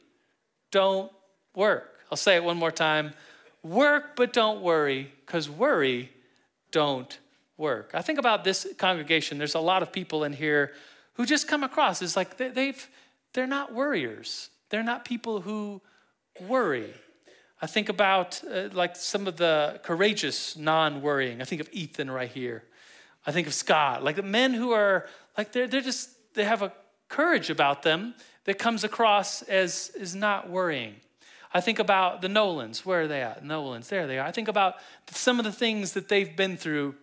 don't 0.71 1.11
work. 1.55 1.99
I'll 2.11 2.17
say 2.17 2.35
it 2.35 2.43
one 2.43 2.57
more 2.57 2.71
time. 2.71 3.13
Work, 3.61 4.15
but 4.15 4.33
don't 4.33 4.61
worry, 4.61 5.11
because 5.23 5.51
worry 5.51 6.11
don't 6.71 7.19
work. 7.57 7.91
I 7.93 8.01
think 8.01 8.17
about 8.17 8.43
this 8.43 8.65
congregation. 8.79 9.37
There's 9.37 9.55
a 9.55 9.59
lot 9.59 9.83
of 9.83 9.91
people 9.91 10.23
in 10.23 10.33
here 10.33 10.73
who 11.15 11.25
just 11.25 11.47
come 11.47 11.63
across 11.63 12.01
as 12.01 12.15
like 12.15 12.37
they've 12.37 12.87
they're 13.33 13.47
not 13.47 13.73
worriers. 13.73 14.49
They're 14.69 14.83
not 14.83 15.03
people 15.05 15.41
who 15.41 15.81
worry. 16.39 16.93
I 17.61 17.67
think 17.67 17.89
about 17.89 18.41
uh, 18.49 18.69
like 18.71 18.95
some 18.95 19.27
of 19.27 19.37
the 19.37 19.79
courageous 19.83 20.55
non-worrying. 20.57 21.41
I 21.41 21.45
think 21.45 21.61
of 21.61 21.69
Ethan 21.71 22.11
right 22.11 22.29
here. 22.29 22.63
I 23.25 23.31
think 23.31 23.47
of 23.47 23.53
Scott, 23.53 24.03
like 24.03 24.15
the 24.15 24.23
men 24.23 24.53
who 24.53 24.71
are 24.71 25.07
like 25.37 25.51
they're 25.51 25.67
they're 25.67 25.81
just 25.81 26.09
they 26.33 26.43
have 26.43 26.61
a 26.61 26.71
courage 27.07 27.49
about 27.49 27.83
them 27.83 28.13
that 28.45 28.59
comes 28.59 28.83
across 28.83 29.41
as 29.43 29.91
is 29.95 30.15
not 30.15 30.49
worrying. 30.49 30.95
I 31.53 31.61
think 31.61 31.79
about 31.79 32.21
the 32.21 32.27
Nolans. 32.27 32.85
Where 32.85 33.03
are 33.03 33.07
they 33.07 33.21
at? 33.21 33.45
Nolans, 33.45 33.87
there 33.87 34.07
they 34.07 34.19
are. 34.19 34.27
I 34.27 34.31
think 34.31 34.49
about 34.49 34.75
some 35.09 35.39
of 35.39 35.45
the 35.45 35.53
things 35.53 35.93
that 35.93 36.09
they've 36.09 36.35
been 36.35 36.57
through 36.57 36.95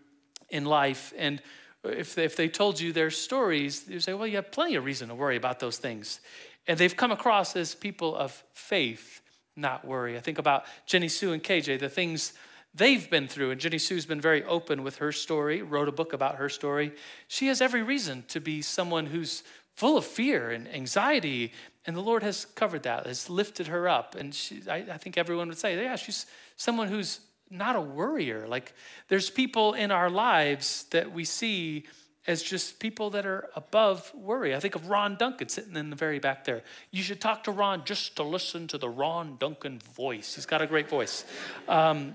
in 0.51 0.67
life. 0.67 1.15
And 1.17 1.41
if 1.85 2.15
they, 2.15 2.25
if 2.25 2.37
they 2.37 2.49
told 2.49 2.81
you 2.81 2.93
their 2.93 3.11
stories, 3.11 3.85
you 3.89 4.01
say, 4.01 4.15
well, 4.15 4.27
you 4.27 4.37
have 4.37 4.53
plenty 4.53 4.77
of 4.77 4.85
reason 4.85 5.09
to 5.09 5.15
worry 5.15 5.37
about 5.37 5.61
those 5.61 5.79
things. 5.79 6.21
And 6.67 6.79
they've 6.79 6.97
come 6.97 7.11
across 7.11 7.57
as 7.57 7.75
people 7.75 8.15
of 8.15 8.43
faith, 8.53 9.21
not 9.57 9.85
worry. 9.85 10.17
I 10.17 10.21
think 10.21 10.39
about 10.39 10.65
Jenny 10.87 11.09
Sue 11.09 11.33
and 11.33 11.43
KJ, 11.43 11.81
the 11.81 11.89
things 11.89 12.35
they've 12.75 13.09
been 13.11 13.27
through. 13.27 13.51
And 13.51 13.61
Jenny 13.61 13.79
Sue's 13.79 14.07
been 14.07 14.21
very 14.21 14.45
open 14.45 14.83
with 14.83 14.97
her 14.97 15.11
story, 15.11 15.63
wrote 15.63 15.89
a 15.89 15.93
book 15.93 16.13
about 16.13 16.37
her 16.37 16.49
story. 16.49 16.93
She 17.27 17.49
has 17.49 17.61
every 17.61 17.83
reason 17.83 18.25
to 18.29 18.41
be 18.41 18.63
someone 18.63 19.07
who's 19.07 19.43
full 19.75 19.97
of 19.97 20.05
fear 20.05 20.51
and 20.51 20.73
anxiety 20.73 21.53
and 21.85 21.97
the 21.97 22.01
Lord 22.01 22.23
has 22.23 22.45
covered 22.45 22.85
that, 22.85 23.07
has 23.07 23.29
lifted 23.29 23.67
her 23.67 23.89
up. 23.89 24.15
And 24.15 24.35
she, 24.35 24.63
I, 24.71 24.85
I 24.93 24.99
think 24.99 25.19
everyone 25.19 25.49
would 25.49 25.59
say, 25.59 25.83
yeah, 25.83 25.97
she's 25.97 26.27
someone 26.57 26.89
who's 26.89 27.21
not 27.53 27.77
a 27.77 27.81
worrier. 27.81 28.47
Like 28.49 28.75
there's 29.09 29.31
people 29.31 29.75
in 29.75 29.91
our 29.91 30.11
lives 30.11 30.87
that 30.91 31.13
we 31.13 31.25
see 31.25 31.85
as 32.27 32.43
just 32.43 32.79
people 32.79 33.11
that 33.11 33.27
are 33.27 33.51
above 33.57 34.13
worry. 34.15 34.55
I 34.55 34.61
think 34.61 34.75
of 34.75 34.89
Ron 34.89 35.17
Duncan 35.17 35.49
sitting 35.49 35.77
in 35.77 35.91
the 35.91 35.97
very 35.97 36.21
back 36.21 36.45
there. 36.45 36.63
You 36.91 37.03
should 37.03 37.21
talk 37.21 37.45
to 37.45 37.51
Ron 37.51 37.85
just 37.85 38.17
to 38.17 38.23
listen 38.23 38.69
to 38.69 38.79
the 38.79 38.89
Ron 38.89 39.37
Duncan 39.39 39.81
voice. 39.81 40.37
He's 40.37 40.47
got 40.47 40.63
a 40.63 40.67
great 40.67 40.89
voice. 40.89 41.25
Um, 41.69 42.15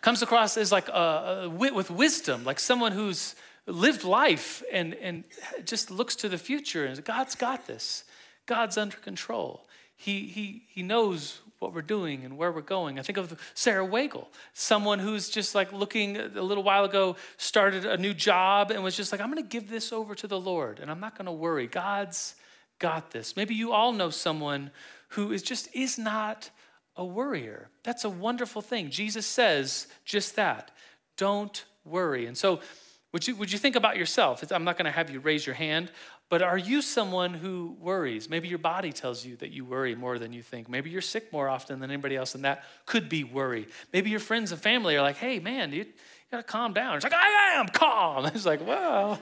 comes 0.00 0.22
across 0.22 0.56
as 0.56 0.72
like 0.72 0.88
a, 0.88 1.44
a, 1.44 1.48
with 1.50 1.90
wisdom, 1.90 2.44
like 2.44 2.58
someone 2.58 2.92
who's 2.92 3.34
lived 3.66 4.04
life 4.04 4.62
and, 4.72 4.94
and 4.94 5.24
just 5.64 5.90
looks 5.90 6.16
to 6.16 6.28
the 6.28 6.38
future 6.38 6.86
and 6.86 7.04
God's 7.04 7.34
got 7.34 7.66
this. 7.66 8.04
God's 8.46 8.78
under 8.78 8.96
control. 8.96 9.68
He, 9.96 10.26
he, 10.26 10.62
he 10.68 10.82
knows 10.82 11.40
what 11.60 11.74
we're 11.74 11.82
doing 11.82 12.24
and 12.24 12.36
where 12.36 12.50
we're 12.50 12.62
going. 12.62 12.98
I 12.98 13.02
think 13.02 13.18
of 13.18 13.38
Sarah 13.54 13.84
Wagle, 13.84 14.28
someone 14.54 14.98
who's 14.98 15.28
just 15.28 15.54
like 15.54 15.72
looking 15.72 16.16
a 16.16 16.42
little 16.42 16.64
while 16.64 16.84
ago, 16.84 17.16
started 17.36 17.84
a 17.84 17.96
new 17.96 18.14
job 18.14 18.70
and 18.70 18.82
was 18.82 18.96
just 18.96 19.12
like, 19.12 19.20
I'm 19.20 19.30
going 19.30 19.42
to 19.42 19.48
give 19.48 19.70
this 19.70 19.92
over 19.92 20.14
to 20.16 20.26
the 20.26 20.40
Lord 20.40 20.80
and 20.80 20.90
I'm 20.90 21.00
not 21.00 21.16
going 21.16 21.26
to 21.26 21.32
worry. 21.32 21.66
God's 21.66 22.34
got 22.78 23.10
this. 23.10 23.36
Maybe 23.36 23.54
you 23.54 23.72
all 23.72 23.92
know 23.92 24.10
someone 24.10 24.70
who 25.10 25.32
is 25.32 25.42
just 25.42 25.68
is 25.74 25.98
not 25.98 26.50
a 26.96 27.04
worrier. 27.04 27.68
That's 27.84 28.04
a 28.04 28.10
wonderful 28.10 28.62
thing. 28.62 28.90
Jesus 28.90 29.26
says 29.26 29.86
just 30.04 30.36
that. 30.36 30.70
Don't 31.16 31.64
worry. 31.84 32.26
And 32.26 32.36
so, 32.36 32.60
would 33.12 33.26
you, 33.26 33.34
would 33.36 33.50
you 33.50 33.58
think 33.58 33.74
about 33.74 33.96
yourself? 33.96 34.44
I'm 34.52 34.64
not 34.64 34.78
going 34.78 34.84
to 34.84 34.92
have 34.92 35.10
you 35.10 35.18
raise 35.18 35.44
your 35.44 35.56
hand, 35.56 35.90
but 36.30 36.42
are 36.42 36.56
you 36.56 36.80
someone 36.80 37.34
who 37.34 37.76
worries? 37.80 38.30
Maybe 38.30 38.46
your 38.46 38.58
body 38.58 38.92
tells 38.92 39.26
you 39.26 39.34
that 39.36 39.50
you 39.50 39.64
worry 39.64 39.96
more 39.96 40.16
than 40.16 40.32
you 40.32 40.42
think. 40.42 40.68
Maybe 40.68 40.88
you're 40.88 41.02
sick 41.02 41.32
more 41.32 41.48
often 41.48 41.80
than 41.80 41.90
anybody 41.90 42.16
else, 42.16 42.36
and 42.36 42.44
that 42.44 42.64
could 42.86 43.08
be 43.08 43.24
worry. 43.24 43.66
Maybe 43.92 44.10
your 44.10 44.20
friends 44.20 44.52
and 44.52 44.60
family 44.60 44.96
are 44.96 45.02
like, 45.02 45.16
hey, 45.16 45.40
man, 45.40 45.72
you, 45.72 45.86
gotta 46.30 46.44
calm 46.44 46.72
down. 46.72 46.94
It's 46.94 47.04
like, 47.04 47.12
I 47.12 47.54
am 47.54 47.66
calm. 47.66 48.26
It's 48.34 48.46
like, 48.46 48.64
well, 48.64 49.20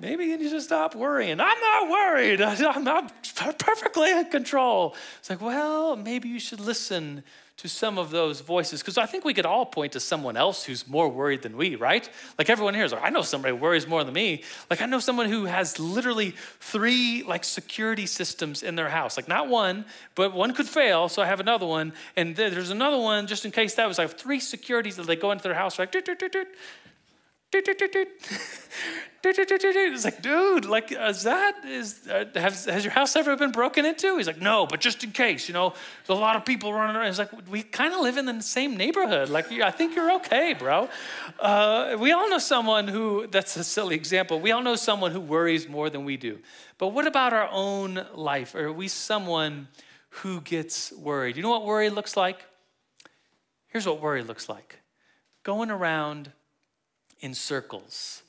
maybe 0.00 0.24
you 0.24 0.36
need 0.36 0.50
to 0.50 0.60
stop 0.60 0.96
worrying. 0.96 1.40
I'm 1.40 1.60
not 1.60 1.90
worried. 1.90 2.40
I'm 2.42 2.82
not 2.82 3.12
perfectly 3.58 4.10
in 4.10 4.24
control. 4.26 4.96
It's 5.20 5.30
like, 5.30 5.40
well, 5.40 5.94
maybe 5.94 6.28
you 6.28 6.40
should 6.40 6.60
listen 6.60 7.22
to 7.58 7.68
some 7.68 7.96
of 7.96 8.10
those 8.10 8.40
voices 8.40 8.80
because 8.80 8.98
I 8.98 9.06
think 9.06 9.24
we 9.24 9.32
could 9.32 9.46
all 9.46 9.64
point 9.64 9.92
to 9.92 10.00
someone 10.00 10.36
else 10.36 10.64
who's 10.64 10.86
more 10.86 11.08
worried 11.08 11.40
than 11.42 11.56
we, 11.56 11.74
right? 11.74 12.08
Like 12.38 12.50
everyone 12.50 12.74
here 12.74 12.84
is 12.84 12.92
like, 12.92 13.02
I 13.02 13.08
know 13.08 13.22
somebody 13.22 13.52
worries 13.52 13.86
more 13.86 14.04
than 14.04 14.12
me. 14.12 14.42
Like 14.68 14.82
I 14.82 14.86
know 14.86 14.98
someone 14.98 15.30
who 15.30 15.46
has 15.46 15.78
literally 15.78 16.34
three 16.60 17.22
like 17.22 17.44
security 17.44 18.04
systems 18.04 18.62
in 18.62 18.76
their 18.76 18.90
house. 18.90 19.16
Like 19.16 19.26
not 19.26 19.48
one, 19.48 19.86
but 20.14 20.34
one 20.34 20.52
could 20.52 20.68
fail, 20.68 21.08
so 21.08 21.22
I 21.22 21.26
have 21.26 21.40
another 21.40 21.66
one, 21.66 21.94
and 22.14 22.36
there's 22.36 22.70
another 22.70 22.98
one 22.98 23.26
just 23.26 23.44
in 23.44 23.50
case 23.50 23.74
that 23.76 23.88
was. 23.88 23.98
like 23.98 24.18
three 24.18 24.40
securities 24.40 24.96
that 24.96 25.06
they 25.06 25.16
go 25.16 25.30
into 25.32 25.44
their 25.44 25.54
house 25.54 25.78
like. 25.78 25.92
It's 29.28 30.04
like, 30.04 30.22
dude, 30.22 30.66
like, 30.66 30.92
is 30.92 31.22
that, 31.24 31.64
is, 31.64 32.06
uh, 32.08 32.24
has, 32.34 32.66
has 32.66 32.84
your 32.84 32.92
house 32.92 33.16
ever 33.16 33.36
been 33.36 33.50
broken 33.50 33.84
into? 33.84 34.16
He's 34.16 34.26
like, 34.26 34.40
no, 34.40 34.66
but 34.66 34.80
just 34.80 35.02
in 35.02 35.10
case, 35.10 35.48
you 35.48 35.54
know, 35.54 35.72
there's 36.06 36.16
a 36.16 36.20
lot 36.20 36.36
of 36.36 36.44
people 36.44 36.72
running 36.72 36.94
around. 36.94 37.06
He's 37.06 37.18
like, 37.18 37.30
we 37.48 37.62
kind 37.62 37.92
of 37.92 38.00
live 38.00 38.18
in 38.18 38.26
the 38.26 38.40
same 38.40 38.76
neighborhood. 38.76 39.28
Like, 39.28 39.50
I 39.50 39.70
think 39.70 39.96
you're 39.96 40.12
okay, 40.16 40.54
bro. 40.54 40.88
Uh, 41.40 41.96
we 41.98 42.12
all 42.12 42.28
know 42.28 42.38
someone 42.38 42.86
who, 42.88 43.26
that's 43.26 43.56
a 43.56 43.64
silly 43.64 43.96
example, 43.96 44.38
we 44.38 44.52
all 44.52 44.62
know 44.62 44.76
someone 44.76 45.10
who 45.10 45.20
worries 45.20 45.68
more 45.68 45.90
than 45.90 46.04
we 46.04 46.16
do. 46.16 46.38
But 46.78 46.88
what 46.88 47.06
about 47.06 47.32
our 47.32 47.48
own 47.50 48.06
life? 48.14 48.54
Are 48.54 48.72
we 48.72 48.86
someone 48.88 49.68
who 50.10 50.40
gets 50.40 50.92
worried? 50.92 51.36
You 51.36 51.42
know 51.42 51.50
what 51.50 51.64
worry 51.64 51.90
looks 51.90 52.16
like? 52.16 52.44
Here's 53.68 53.86
what 53.86 54.00
worry 54.00 54.22
looks 54.22 54.48
like 54.48 54.80
going 55.42 55.70
around 55.70 56.32
in 57.20 57.34
circles 57.34 58.22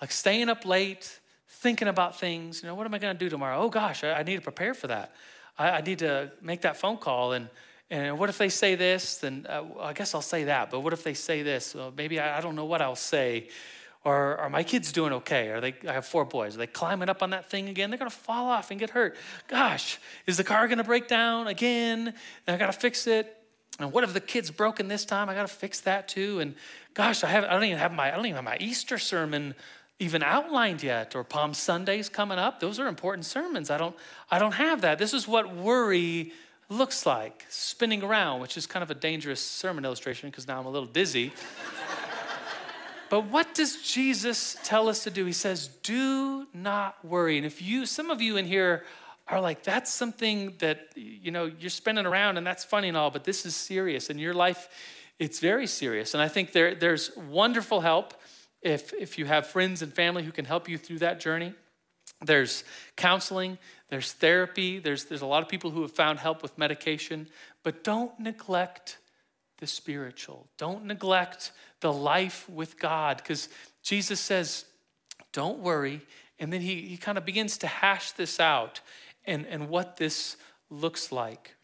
like 0.00 0.12
staying 0.12 0.48
up 0.48 0.64
late, 0.64 1.20
thinking 1.48 1.88
about 1.88 2.18
things. 2.18 2.62
You 2.62 2.68
know, 2.68 2.74
what 2.74 2.86
am 2.86 2.94
I 2.94 2.98
going 2.98 3.14
to 3.14 3.18
do 3.18 3.28
tomorrow? 3.28 3.58
Oh 3.58 3.68
gosh, 3.68 4.04
I, 4.04 4.12
I, 4.12 4.22
need 4.22 4.36
to 4.36 4.42
prepare 4.42 4.74
for 4.74 4.88
that. 4.88 5.14
I, 5.58 5.70
I, 5.70 5.80
need 5.80 6.00
to 6.00 6.32
make 6.42 6.62
that 6.62 6.76
phone 6.76 6.98
call. 6.98 7.32
And, 7.32 7.48
and 7.90 8.18
what 8.18 8.28
if 8.28 8.38
they 8.38 8.48
say 8.48 8.74
this? 8.74 9.18
Then 9.18 9.46
uh, 9.48 9.64
I 9.80 9.92
guess 9.92 10.14
I'll 10.14 10.22
say 10.22 10.44
that. 10.44 10.70
But 10.70 10.80
what 10.80 10.92
if 10.92 11.02
they 11.02 11.14
say 11.14 11.42
this? 11.42 11.74
Well, 11.74 11.92
maybe 11.96 12.20
I, 12.20 12.38
I 12.38 12.40
don't 12.40 12.56
know 12.56 12.66
what 12.66 12.82
I'll 12.82 12.96
say. 12.96 13.48
Or 14.04 14.36
are 14.36 14.50
my 14.50 14.62
kids 14.62 14.92
doing 14.92 15.12
okay? 15.14 15.48
Are 15.48 15.60
they? 15.60 15.74
I 15.88 15.92
have 15.92 16.06
four 16.06 16.24
boys. 16.24 16.54
Are 16.54 16.58
they 16.58 16.68
climbing 16.68 17.08
up 17.08 17.24
on 17.24 17.30
that 17.30 17.50
thing 17.50 17.68
again? 17.68 17.90
They're 17.90 17.98
gonna 17.98 18.10
fall 18.10 18.46
off 18.48 18.70
and 18.70 18.78
get 18.78 18.90
hurt. 18.90 19.16
Gosh, 19.48 19.98
is 20.26 20.36
the 20.36 20.44
car 20.44 20.68
gonna 20.68 20.84
break 20.84 21.08
down 21.08 21.48
again? 21.48 22.14
And 22.46 22.54
I 22.54 22.56
gotta 22.56 22.72
fix 22.72 23.08
it. 23.08 23.36
And 23.80 23.92
what 23.92 24.04
if 24.04 24.12
the 24.12 24.20
kid's 24.20 24.52
broken 24.52 24.86
this 24.86 25.04
time? 25.04 25.28
I 25.28 25.34
gotta 25.34 25.48
fix 25.48 25.80
that 25.80 26.06
too. 26.06 26.38
And 26.38 26.54
gosh, 26.96 27.22
I 27.22 27.28
have 27.28 27.44
I 27.44 27.50
don't 27.50 27.64
even 27.64 27.78
have 27.78 27.92
my 27.92 28.08
I 28.08 28.16
don't 28.16 28.24
even 28.24 28.36
have 28.36 28.44
my 28.44 28.56
Easter 28.58 28.98
sermon 28.98 29.54
even 29.98 30.22
outlined 30.22 30.82
yet 30.82 31.14
or 31.14 31.22
palm 31.22 31.54
sundays 31.54 32.08
coming 32.08 32.38
up. 32.38 32.58
Those 32.58 32.80
are 32.80 32.88
important 32.88 33.26
sermons. 33.26 33.70
I 33.70 33.76
don't 33.76 33.94
i 34.30 34.38
don't 34.38 34.54
have 34.54 34.80
that. 34.80 34.98
This 34.98 35.12
is 35.12 35.28
what 35.28 35.54
worry 35.54 36.32
looks 36.68 37.06
like 37.06 37.46
spinning 37.48 38.02
around 38.02 38.40
which 38.40 38.56
is 38.56 38.66
kind 38.66 38.82
of 38.82 38.90
a 38.90 38.94
dangerous 38.94 39.40
sermon 39.40 39.84
illustration 39.84 40.28
because 40.28 40.48
now 40.48 40.58
i'm 40.58 40.66
a 40.66 40.70
little 40.70 40.88
dizzy. 40.88 41.32
But 43.08 43.26
what 43.26 43.54
does 43.54 43.82
jesus 43.82 44.56
tell 44.64 44.88
us 44.88 45.04
to 45.04 45.10
do? 45.10 45.24
He 45.26 45.32
says 45.32 45.68
do 45.84 46.48
not 46.52 46.96
worry. 47.04 47.36
And 47.36 47.46
if 47.46 47.62
you 47.62 47.86
some 47.86 48.10
of 48.10 48.20
you 48.20 48.36
in 48.36 48.46
here 48.46 48.84
are 49.28 49.40
like 49.40 49.62
that's 49.62 49.92
something 49.92 50.54
that 50.58 50.88
you 50.96 51.30
know 51.30 51.44
you're 51.60 51.70
spinning 51.70 52.06
around 52.06 52.36
and 52.36 52.44
that's 52.44 52.64
funny 52.64 52.88
and 52.88 52.96
all 52.96 53.12
but 53.12 53.22
this 53.22 53.46
is 53.46 53.54
serious. 53.54 54.10
And 54.10 54.18
your 54.18 54.34
life 54.34 54.68
it's 55.18 55.40
very 55.40 55.66
serious 55.66 56.14
and 56.14 56.22
i 56.22 56.28
think 56.28 56.52
there, 56.52 56.74
there's 56.74 57.14
wonderful 57.16 57.80
help 57.80 58.14
if, 58.66 58.92
if 58.94 59.18
you 59.18 59.26
have 59.26 59.46
friends 59.46 59.82
and 59.82 59.92
family 59.92 60.24
who 60.24 60.32
can 60.32 60.44
help 60.44 60.68
you 60.68 60.76
through 60.76 60.98
that 60.98 61.20
journey, 61.20 61.52
there's 62.24 62.64
counseling, 62.96 63.58
there's 63.90 64.12
therapy, 64.12 64.78
there's, 64.78 65.04
there's 65.04 65.22
a 65.22 65.26
lot 65.26 65.42
of 65.42 65.48
people 65.48 65.70
who 65.70 65.82
have 65.82 65.92
found 65.92 66.18
help 66.18 66.42
with 66.42 66.58
medication, 66.58 67.28
but 67.62 67.84
don't 67.84 68.18
neglect 68.18 68.98
the 69.58 69.66
spiritual. 69.66 70.48
Don't 70.58 70.84
neglect 70.84 71.52
the 71.80 71.92
life 71.92 72.48
with 72.48 72.78
God, 72.78 73.18
because 73.18 73.48
Jesus 73.82 74.20
says, 74.20 74.64
don't 75.32 75.60
worry. 75.60 76.00
And 76.38 76.52
then 76.52 76.60
he, 76.60 76.82
he 76.82 76.96
kind 76.96 77.18
of 77.18 77.24
begins 77.24 77.58
to 77.58 77.66
hash 77.66 78.12
this 78.12 78.40
out 78.40 78.80
and, 79.26 79.46
and 79.46 79.68
what 79.68 79.96
this 79.96 80.36
looks 80.70 81.12
like. 81.12 81.54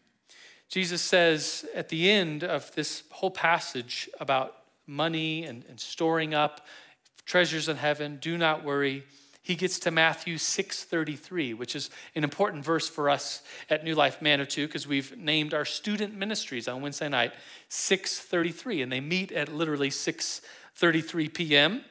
Jesus 0.73 1.03
says 1.03 1.67
at 1.75 1.89
the 1.89 2.09
end 2.09 2.43
of 2.43 2.73
this 2.73 3.03
whole 3.11 3.29
passage 3.29 4.09
about 4.19 4.55
money 4.87 5.43
and, 5.43 5.63
and 5.69 5.79
storing 5.79 6.33
up 6.33 6.65
treasures 7.27 7.69
in 7.69 7.77
heaven, 7.77 8.17
do 8.19 8.39
not 8.39 8.63
worry. 8.63 9.03
He 9.43 9.53
gets 9.53 9.77
to 9.81 9.91
Matthew 9.91 10.37
6:33, 10.37 11.55
which 11.55 11.75
is 11.75 11.91
an 12.15 12.23
important 12.23 12.65
verse 12.65 12.89
for 12.89 13.07
us 13.07 13.43
at 13.69 13.83
New 13.83 13.93
Life 13.93 14.19
Manitou 14.19 14.65
because 14.65 14.87
we've 14.87 15.15
named 15.15 15.53
our 15.53 15.63
student 15.63 16.15
ministries 16.15 16.67
on 16.67 16.81
Wednesday 16.81 17.07
night 17.07 17.33
6:33 17.69 18.81
and 18.81 18.91
they 18.91 18.99
meet 18.99 19.31
at 19.31 19.53
literally 19.53 19.91
6:33 19.91 21.31
p.m. 21.35 21.85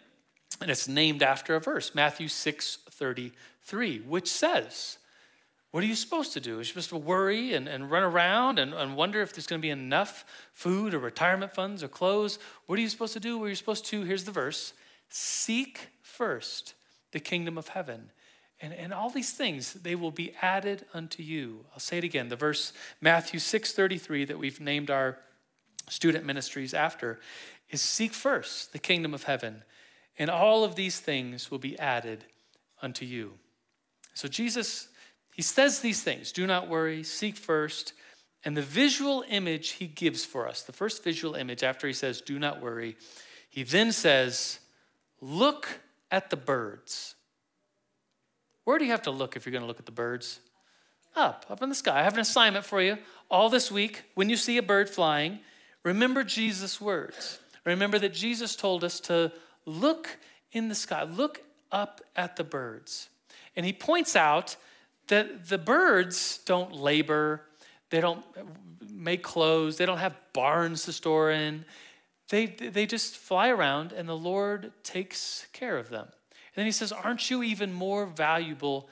and 0.61 0.73
it's 0.73 0.89
named 0.89 1.23
after 1.23 1.55
a 1.55 1.61
verse, 1.61 1.95
Matthew 1.95 2.27
6:33, 2.27 4.05
which 4.07 4.29
says, 4.29 4.99
what 5.73 5.83
are 5.83 5.87
you 5.87 5.95
supposed 5.95 6.35
to 6.35 6.41
do? 6.41 6.57
You're 6.57 6.65
supposed 6.65 6.91
to 6.91 6.99
worry 6.99 7.55
and, 7.55 7.67
and 7.67 7.91
run 7.91 8.03
around 8.03 8.59
and, 8.59 8.75
and 8.75 8.95
wonder 8.95 9.23
if 9.23 9.33
there's 9.33 9.47
going 9.47 9.61
to 9.61 9.67
be 9.67 9.71
enough 9.71 10.25
food 10.53 10.93
or 10.93 10.99
retirement 10.99 11.55
funds 11.55 11.83
or 11.83 11.89
clothes. 11.89 12.39
What 12.67 12.79
are 12.79 12.83
you 12.83 12.91
supposed 12.91 13.15
to 13.15 13.21
do? 13.21 13.39
Well, 13.39 13.49
you're 13.49 13.57
supposed 13.57 13.87
to, 13.87 14.03
here's 14.03 14.25
the 14.25 14.33
verse 14.33 14.75
seek 15.09 15.89
first 16.03 16.75
the 17.13 17.21
kingdom 17.21 17.57
of 17.57 17.69
heaven. 17.69 18.11
And, 18.61 18.75
and 18.75 18.93
all 18.93 19.09
these 19.11 19.33
things, 19.33 19.73
they 19.73 19.95
will 19.95 20.11
be 20.11 20.35
added 20.43 20.85
unto 20.93 21.23
you. 21.23 21.65
I'll 21.73 21.81
say 21.81 21.99
it 21.99 22.05
again. 22.05 22.29
The 22.29 22.37
verse, 22.37 22.75
Matthew 23.01 23.41
6.33, 23.41 24.29
that 24.29 24.39
we've 24.39 24.61
named 24.61 24.91
our 24.91 25.19
student 25.89 26.25
ministries 26.25 26.75
after, 26.75 27.19
is 27.71 27.81
seek 27.81 28.13
first 28.13 28.73
the 28.73 28.79
kingdom 28.79 29.15
of 29.15 29.25
heaven. 29.25 29.65
And 30.19 30.31
all 30.31 30.65
of 30.65 30.77
these 30.77 31.01
things 31.01 31.51
will 31.51 31.59
be 31.59 31.79
added 31.79 32.25
unto 32.83 33.07
you. 33.07 33.33
So 34.15 34.29
Jesus 34.29 34.89
he 35.43 35.45
says 35.45 35.81
these 35.81 36.05
things 36.05 36.31
do 36.31 36.47
not 36.47 36.69
worry, 36.69 37.03
seek 37.03 37.37
first. 37.37 37.95
And 38.45 38.57
the 38.57 38.63
visual 38.63 39.25
image 39.29 39.71
he 39.71 39.89
gives 39.89 40.25
for 40.25 40.47
us, 40.47 40.63
the 40.63 40.73
first 40.73 41.03
visual 41.03 41.35
image 41.35 41.65
after 41.65 41.89
he 41.89 41.93
says, 41.93 42.21
do 42.21 42.39
not 42.39 42.63
worry, 42.63 42.97
he 43.51 43.65
then 43.65 43.91
says, 43.91 44.61
look 45.21 45.81
at 46.13 46.31
the 46.31 46.37
birds. 46.37 47.17
Where 48.63 48.79
do 48.79 48.85
you 48.85 48.93
have 48.93 49.03
to 49.03 49.11
look 49.11 49.35
if 49.35 49.45
you're 49.45 49.51
going 49.51 49.65
to 49.65 49.67
look 49.67 49.81
at 49.81 49.87
the 49.87 49.91
birds? 49.91 50.39
Up, 51.17 51.45
up 51.51 51.61
in 51.61 51.69
the 51.69 51.75
sky. 51.75 51.99
I 51.99 52.05
have 52.05 52.15
an 52.15 52.21
assignment 52.21 52.65
for 52.65 52.81
you 52.81 52.99
all 53.29 53.51
this 53.51 53.69
week. 53.69 54.05
When 54.15 54.31
you 54.31 54.37
see 54.37 54.59
a 54.59 54.63
bird 54.63 54.89
flying, 54.89 55.41
remember 55.83 56.23
Jesus' 56.23 56.81
words. 56.81 57.41
Remember 57.65 57.99
that 57.99 58.15
Jesus 58.15 58.55
told 58.55 58.85
us 58.85 59.01
to 59.01 59.33
look 59.67 60.19
in 60.53 60.69
the 60.69 60.77
sky, 60.77 61.03
look 61.03 61.43
up 61.73 62.01
at 62.15 62.37
the 62.37 62.45
birds. 62.45 63.09
And 63.57 63.67
he 63.67 63.73
points 63.73 64.15
out 64.15 64.55
that 65.09 65.49
the 65.49 65.59
birds 65.59 66.39
don't 66.45 66.75
labor, 66.75 67.43
they 67.91 68.01
don't 68.01 68.25
make 68.91 69.23
clothes, 69.23 69.77
they 69.77 69.87
don't 69.87 69.99
have 69.99 70.15
barns 70.33 70.85
to 70.85 70.93
store 70.93 71.31
in. 71.31 71.65
They, 72.29 72.47
they 72.47 72.87
just 72.87 73.17
fly 73.17 73.49
around 73.49 73.93
and 73.93 74.09
the 74.09 74.17
Lord 74.17 74.73
takes 74.83 75.47
care 75.53 75.77
of 75.77 75.91
them. 75.91 76.05
And 76.05 76.61
then 76.61 76.67
he 76.67 76.73
says, 76.73 76.93
Aren't 76.93 77.31
you 77.31 77.43
even 77.43 77.73
more 77.73 78.07
valuable 78.07 78.89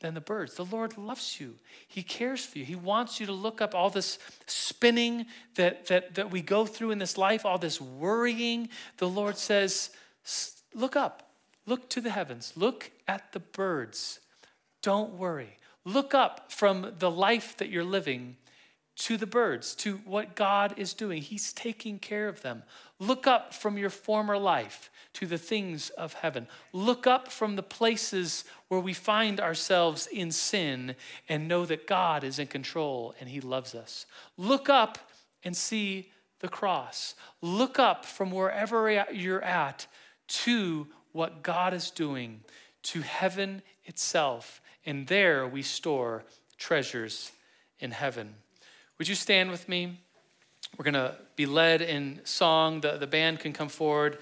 than 0.00 0.14
the 0.14 0.20
birds? 0.20 0.54
The 0.54 0.64
Lord 0.64 0.96
loves 0.98 1.40
you. 1.40 1.56
He 1.88 2.02
cares 2.02 2.44
for 2.44 2.58
you. 2.58 2.64
He 2.64 2.76
wants 2.76 3.18
you 3.18 3.26
to 3.26 3.32
look 3.32 3.60
up 3.60 3.74
all 3.74 3.90
this 3.90 4.18
spinning 4.46 5.26
that, 5.54 5.86
that, 5.86 6.14
that 6.14 6.30
we 6.30 6.40
go 6.40 6.66
through 6.66 6.90
in 6.90 6.98
this 6.98 7.18
life, 7.18 7.44
all 7.44 7.58
this 7.58 7.80
worrying. 7.80 8.68
The 8.98 9.08
Lord 9.08 9.36
says, 9.36 9.90
Look 10.74 10.96
up, 10.96 11.30
look 11.66 11.88
to 11.90 12.00
the 12.00 12.10
heavens, 12.10 12.52
look 12.56 12.90
at 13.06 13.32
the 13.32 13.40
birds. 13.40 14.20
Don't 14.84 15.14
worry. 15.14 15.56
Look 15.86 16.12
up 16.12 16.52
from 16.52 16.92
the 16.98 17.10
life 17.10 17.56
that 17.56 17.70
you're 17.70 17.82
living 17.82 18.36
to 18.96 19.16
the 19.16 19.26
birds, 19.26 19.74
to 19.76 19.96
what 20.04 20.36
God 20.36 20.74
is 20.76 20.92
doing. 20.92 21.22
He's 21.22 21.54
taking 21.54 21.98
care 21.98 22.28
of 22.28 22.42
them. 22.42 22.62
Look 22.98 23.26
up 23.26 23.54
from 23.54 23.78
your 23.78 23.88
former 23.88 24.36
life 24.36 24.90
to 25.14 25.26
the 25.26 25.38
things 25.38 25.88
of 25.88 26.12
heaven. 26.12 26.46
Look 26.74 27.06
up 27.06 27.32
from 27.32 27.56
the 27.56 27.62
places 27.62 28.44
where 28.68 28.78
we 28.78 28.92
find 28.92 29.40
ourselves 29.40 30.06
in 30.06 30.30
sin 30.30 30.96
and 31.30 31.48
know 31.48 31.64
that 31.64 31.86
God 31.86 32.22
is 32.22 32.38
in 32.38 32.46
control 32.46 33.14
and 33.18 33.30
He 33.30 33.40
loves 33.40 33.74
us. 33.74 34.04
Look 34.36 34.68
up 34.68 34.98
and 35.42 35.56
see 35.56 36.10
the 36.40 36.48
cross. 36.48 37.14
Look 37.40 37.78
up 37.78 38.04
from 38.04 38.30
wherever 38.30 39.06
you're 39.10 39.42
at 39.42 39.86
to 40.28 40.88
what 41.12 41.42
God 41.42 41.72
is 41.72 41.90
doing, 41.90 42.42
to 42.82 43.00
heaven 43.00 43.62
itself 43.86 44.60
and 44.86 45.06
there 45.06 45.46
we 45.46 45.62
store 45.62 46.24
treasures 46.58 47.32
in 47.78 47.90
heaven. 47.90 48.34
Would 48.98 49.08
you 49.08 49.14
stand 49.14 49.50
with 49.50 49.68
me? 49.68 49.98
We're 50.76 50.84
going 50.84 50.94
to 50.94 51.16
be 51.36 51.46
led 51.46 51.82
in 51.82 52.20
song. 52.24 52.80
The, 52.80 52.96
the 52.96 53.06
band 53.06 53.40
can 53.40 53.52
come 53.52 53.68
forward. 53.68 54.18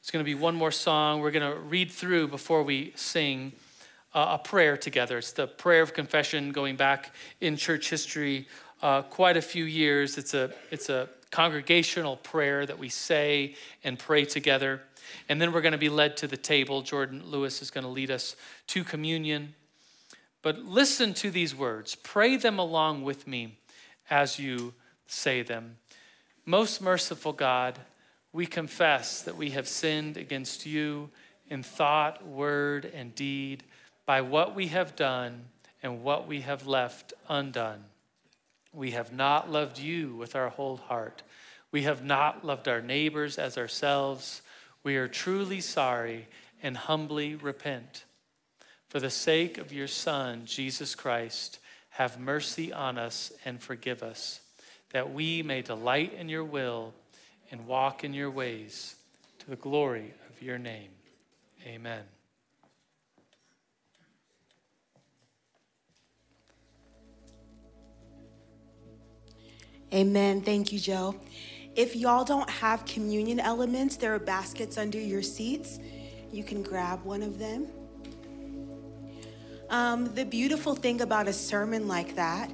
It's 0.00 0.10
going 0.10 0.24
to 0.24 0.28
be 0.28 0.34
one 0.34 0.54
more 0.54 0.72
song. 0.72 1.20
We're 1.20 1.30
going 1.30 1.52
to 1.52 1.58
read 1.58 1.90
through 1.90 2.28
before 2.28 2.62
we 2.62 2.92
sing 2.96 3.52
uh, 4.14 4.38
a 4.40 4.42
prayer 4.42 4.76
together. 4.76 5.18
It's 5.18 5.32
the 5.32 5.46
prayer 5.46 5.82
of 5.82 5.94
confession 5.94 6.52
going 6.52 6.76
back 6.76 7.14
in 7.40 7.56
church 7.56 7.88
history 7.88 8.48
uh, 8.82 9.02
quite 9.02 9.36
a 9.36 9.42
few 9.42 9.64
years. 9.64 10.18
It's 10.18 10.34
a, 10.34 10.52
it's 10.70 10.88
a 10.88 11.08
congregational 11.30 12.16
prayer 12.16 12.66
that 12.66 12.78
we 12.78 12.88
say 12.88 13.54
and 13.84 13.98
pray 13.98 14.24
together. 14.24 14.82
And 15.28 15.40
then 15.40 15.52
we're 15.52 15.62
going 15.62 15.72
to 15.72 15.78
be 15.78 15.88
led 15.88 16.16
to 16.18 16.26
the 16.26 16.36
table. 16.36 16.82
Jordan 16.82 17.22
Lewis 17.24 17.62
is 17.62 17.70
going 17.70 17.84
to 17.84 17.90
lead 17.90 18.10
us 18.10 18.36
to 18.68 18.84
communion. 18.84 19.54
But 20.42 20.58
listen 20.58 21.14
to 21.14 21.30
these 21.30 21.54
words, 21.54 21.94
pray 21.94 22.36
them 22.36 22.58
along 22.58 23.02
with 23.02 23.26
me 23.26 23.58
as 24.10 24.38
you 24.38 24.74
say 25.06 25.42
them. 25.42 25.76
Most 26.44 26.82
merciful 26.82 27.32
God, 27.32 27.78
we 28.32 28.46
confess 28.46 29.22
that 29.22 29.36
we 29.36 29.50
have 29.50 29.68
sinned 29.68 30.16
against 30.16 30.66
you 30.66 31.10
in 31.48 31.62
thought, 31.62 32.26
word, 32.26 32.90
and 32.92 33.14
deed 33.14 33.62
by 34.04 34.20
what 34.20 34.54
we 34.54 34.68
have 34.68 34.96
done 34.96 35.44
and 35.82 36.02
what 36.02 36.26
we 36.26 36.40
have 36.40 36.66
left 36.66 37.12
undone. 37.28 37.84
We 38.72 38.92
have 38.92 39.12
not 39.12 39.50
loved 39.50 39.78
you 39.78 40.16
with 40.16 40.34
our 40.34 40.48
whole 40.48 40.78
heart. 40.78 41.22
We 41.70 41.82
have 41.82 42.04
not 42.04 42.44
loved 42.44 42.68
our 42.68 42.80
neighbors 42.80 43.38
as 43.38 43.56
ourselves. 43.58 44.42
We 44.82 44.96
are 44.96 45.08
truly 45.08 45.60
sorry 45.60 46.26
and 46.62 46.76
humbly 46.76 47.34
repent. 47.34 48.04
For 48.92 49.00
the 49.00 49.08
sake 49.08 49.56
of 49.56 49.72
your 49.72 49.86
Son, 49.86 50.42
Jesus 50.44 50.94
Christ, 50.94 51.60
have 51.88 52.20
mercy 52.20 52.74
on 52.74 52.98
us 52.98 53.32
and 53.42 53.58
forgive 53.58 54.02
us, 54.02 54.42
that 54.90 55.14
we 55.14 55.42
may 55.42 55.62
delight 55.62 56.12
in 56.12 56.28
your 56.28 56.44
will 56.44 56.92
and 57.50 57.66
walk 57.66 58.04
in 58.04 58.12
your 58.12 58.30
ways 58.30 58.96
to 59.38 59.48
the 59.48 59.56
glory 59.56 60.12
of 60.28 60.42
your 60.42 60.58
name. 60.58 60.90
Amen. 61.66 62.02
Amen. 69.94 70.42
Thank 70.42 70.70
you, 70.70 70.78
Joe. 70.78 71.18
If 71.74 71.96
y'all 71.96 72.24
don't 72.24 72.50
have 72.50 72.84
communion 72.84 73.40
elements, 73.40 73.96
there 73.96 74.14
are 74.14 74.18
baskets 74.18 74.76
under 74.76 75.00
your 75.00 75.22
seats. 75.22 75.78
You 76.30 76.44
can 76.44 76.62
grab 76.62 77.02
one 77.04 77.22
of 77.22 77.38
them. 77.38 77.68
Um, 79.72 80.12
the 80.14 80.26
beautiful 80.26 80.74
thing 80.74 81.00
about 81.00 81.28
a 81.28 81.32
sermon 81.32 81.88
like 81.88 82.14
that 82.16 82.50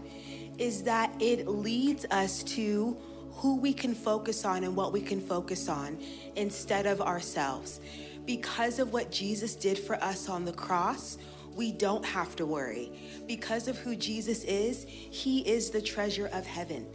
is 0.56 0.84
that 0.84 1.12
it 1.18 1.48
leads 1.48 2.06
us 2.12 2.44
to 2.44 2.96
who 3.32 3.56
we 3.56 3.72
can 3.72 3.92
focus 3.92 4.44
on 4.44 4.62
and 4.62 4.76
what 4.76 4.92
we 4.92 5.00
can 5.00 5.20
focus 5.20 5.68
on 5.68 5.98
instead 6.36 6.86
of 6.86 7.00
ourselves. 7.00 7.80
Because 8.24 8.78
of 8.78 8.92
what 8.92 9.10
Jesus 9.10 9.56
did 9.56 9.80
for 9.80 9.96
us 9.96 10.28
on 10.28 10.44
the 10.44 10.52
cross, 10.52 11.18
we 11.58 11.72
don't 11.72 12.04
have 12.04 12.36
to 12.36 12.46
worry. 12.46 12.92
Because 13.26 13.66
of 13.66 13.76
who 13.76 13.96
Jesus 13.96 14.44
is, 14.44 14.86
He 14.88 15.40
is 15.40 15.70
the 15.70 15.82
treasure 15.82 16.30
of 16.32 16.46
heaven. 16.46 16.86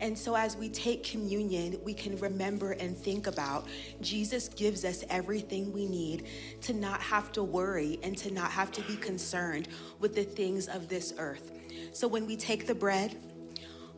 And 0.00 0.18
so, 0.18 0.34
as 0.34 0.56
we 0.56 0.70
take 0.70 1.04
communion, 1.04 1.78
we 1.84 1.92
can 1.92 2.16
remember 2.18 2.72
and 2.72 2.96
think 2.96 3.26
about 3.26 3.68
Jesus 4.00 4.48
gives 4.48 4.84
us 4.86 5.04
everything 5.10 5.70
we 5.70 5.86
need 5.86 6.28
to 6.62 6.72
not 6.72 7.00
have 7.02 7.30
to 7.32 7.42
worry 7.42 8.00
and 8.02 8.16
to 8.18 8.32
not 8.32 8.50
have 8.50 8.72
to 8.72 8.80
be 8.82 8.96
concerned 8.96 9.68
with 10.00 10.14
the 10.14 10.24
things 10.24 10.66
of 10.66 10.88
this 10.88 11.12
earth. 11.18 11.52
So, 11.92 12.08
when 12.08 12.26
we 12.26 12.36
take 12.36 12.66
the 12.66 12.74
bread, 12.74 13.16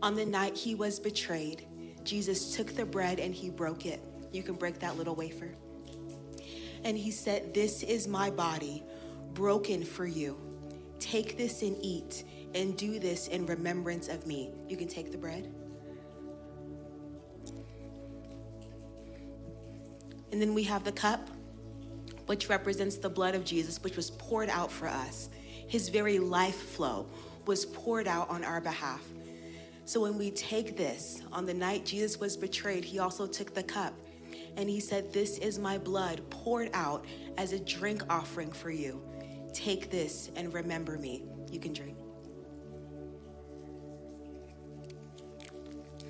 on 0.02 0.16
the 0.16 0.26
night 0.26 0.56
he 0.56 0.74
was 0.74 0.98
betrayed, 0.98 1.66
Jesus 2.02 2.56
took 2.56 2.74
the 2.74 2.84
bread 2.84 3.20
and 3.20 3.32
he 3.32 3.50
broke 3.50 3.86
it. 3.86 4.00
You 4.32 4.42
can 4.42 4.56
break 4.56 4.80
that 4.80 4.96
little 4.96 5.14
wafer. 5.14 5.54
And 6.82 6.98
he 6.98 7.12
said, 7.12 7.54
This 7.54 7.84
is 7.84 8.08
my 8.08 8.30
body 8.30 8.84
broken 9.34 9.84
for 9.84 10.06
you. 10.06 10.38
Take 10.98 11.36
this 11.36 11.62
and 11.62 11.76
eat, 11.80 12.24
and 12.54 12.76
do 12.76 12.98
this 12.98 13.28
in 13.28 13.46
remembrance 13.46 14.08
of 14.08 14.26
me. 14.26 14.50
You 14.68 14.76
can 14.76 14.88
take 14.88 15.12
the 15.12 15.18
bread. 15.18 15.52
And 20.32 20.42
then 20.42 20.54
we 20.54 20.64
have 20.64 20.84
the 20.84 20.92
cup, 20.92 21.28
which 22.26 22.48
represents 22.48 22.96
the 22.96 23.08
blood 23.08 23.34
of 23.34 23.44
Jesus, 23.44 23.82
which 23.82 23.96
was 23.96 24.10
poured 24.10 24.50
out 24.50 24.70
for 24.70 24.86
us. 24.86 25.30
His 25.66 25.88
very 25.88 26.18
life 26.18 26.56
flow 26.56 27.06
was 27.46 27.64
poured 27.66 28.06
out 28.06 28.28
on 28.28 28.44
our 28.44 28.60
behalf. 28.60 29.02
So 29.84 30.00
when 30.00 30.18
we 30.18 30.30
take 30.30 30.76
this, 30.76 31.22
on 31.32 31.46
the 31.46 31.54
night 31.54 31.86
Jesus 31.86 32.20
was 32.20 32.36
betrayed, 32.36 32.84
he 32.84 32.98
also 32.98 33.26
took 33.26 33.54
the 33.54 33.62
cup 33.62 33.94
and 34.58 34.68
he 34.68 34.80
said, 34.80 35.12
This 35.12 35.38
is 35.38 35.58
my 35.58 35.78
blood 35.78 36.20
poured 36.28 36.68
out 36.74 37.06
as 37.38 37.52
a 37.52 37.58
drink 37.58 38.02
offering 38.10 38.52
for 38.52 38.70
you. 38.70 39.00
Take 39.52 39.90
this 39.90 40.30
and 40.36 40.52
remember 40.52 40.98
me. 40.98 41.24
You 41.50 41.60
can 41.60 41.72
drink. 41.72 41.96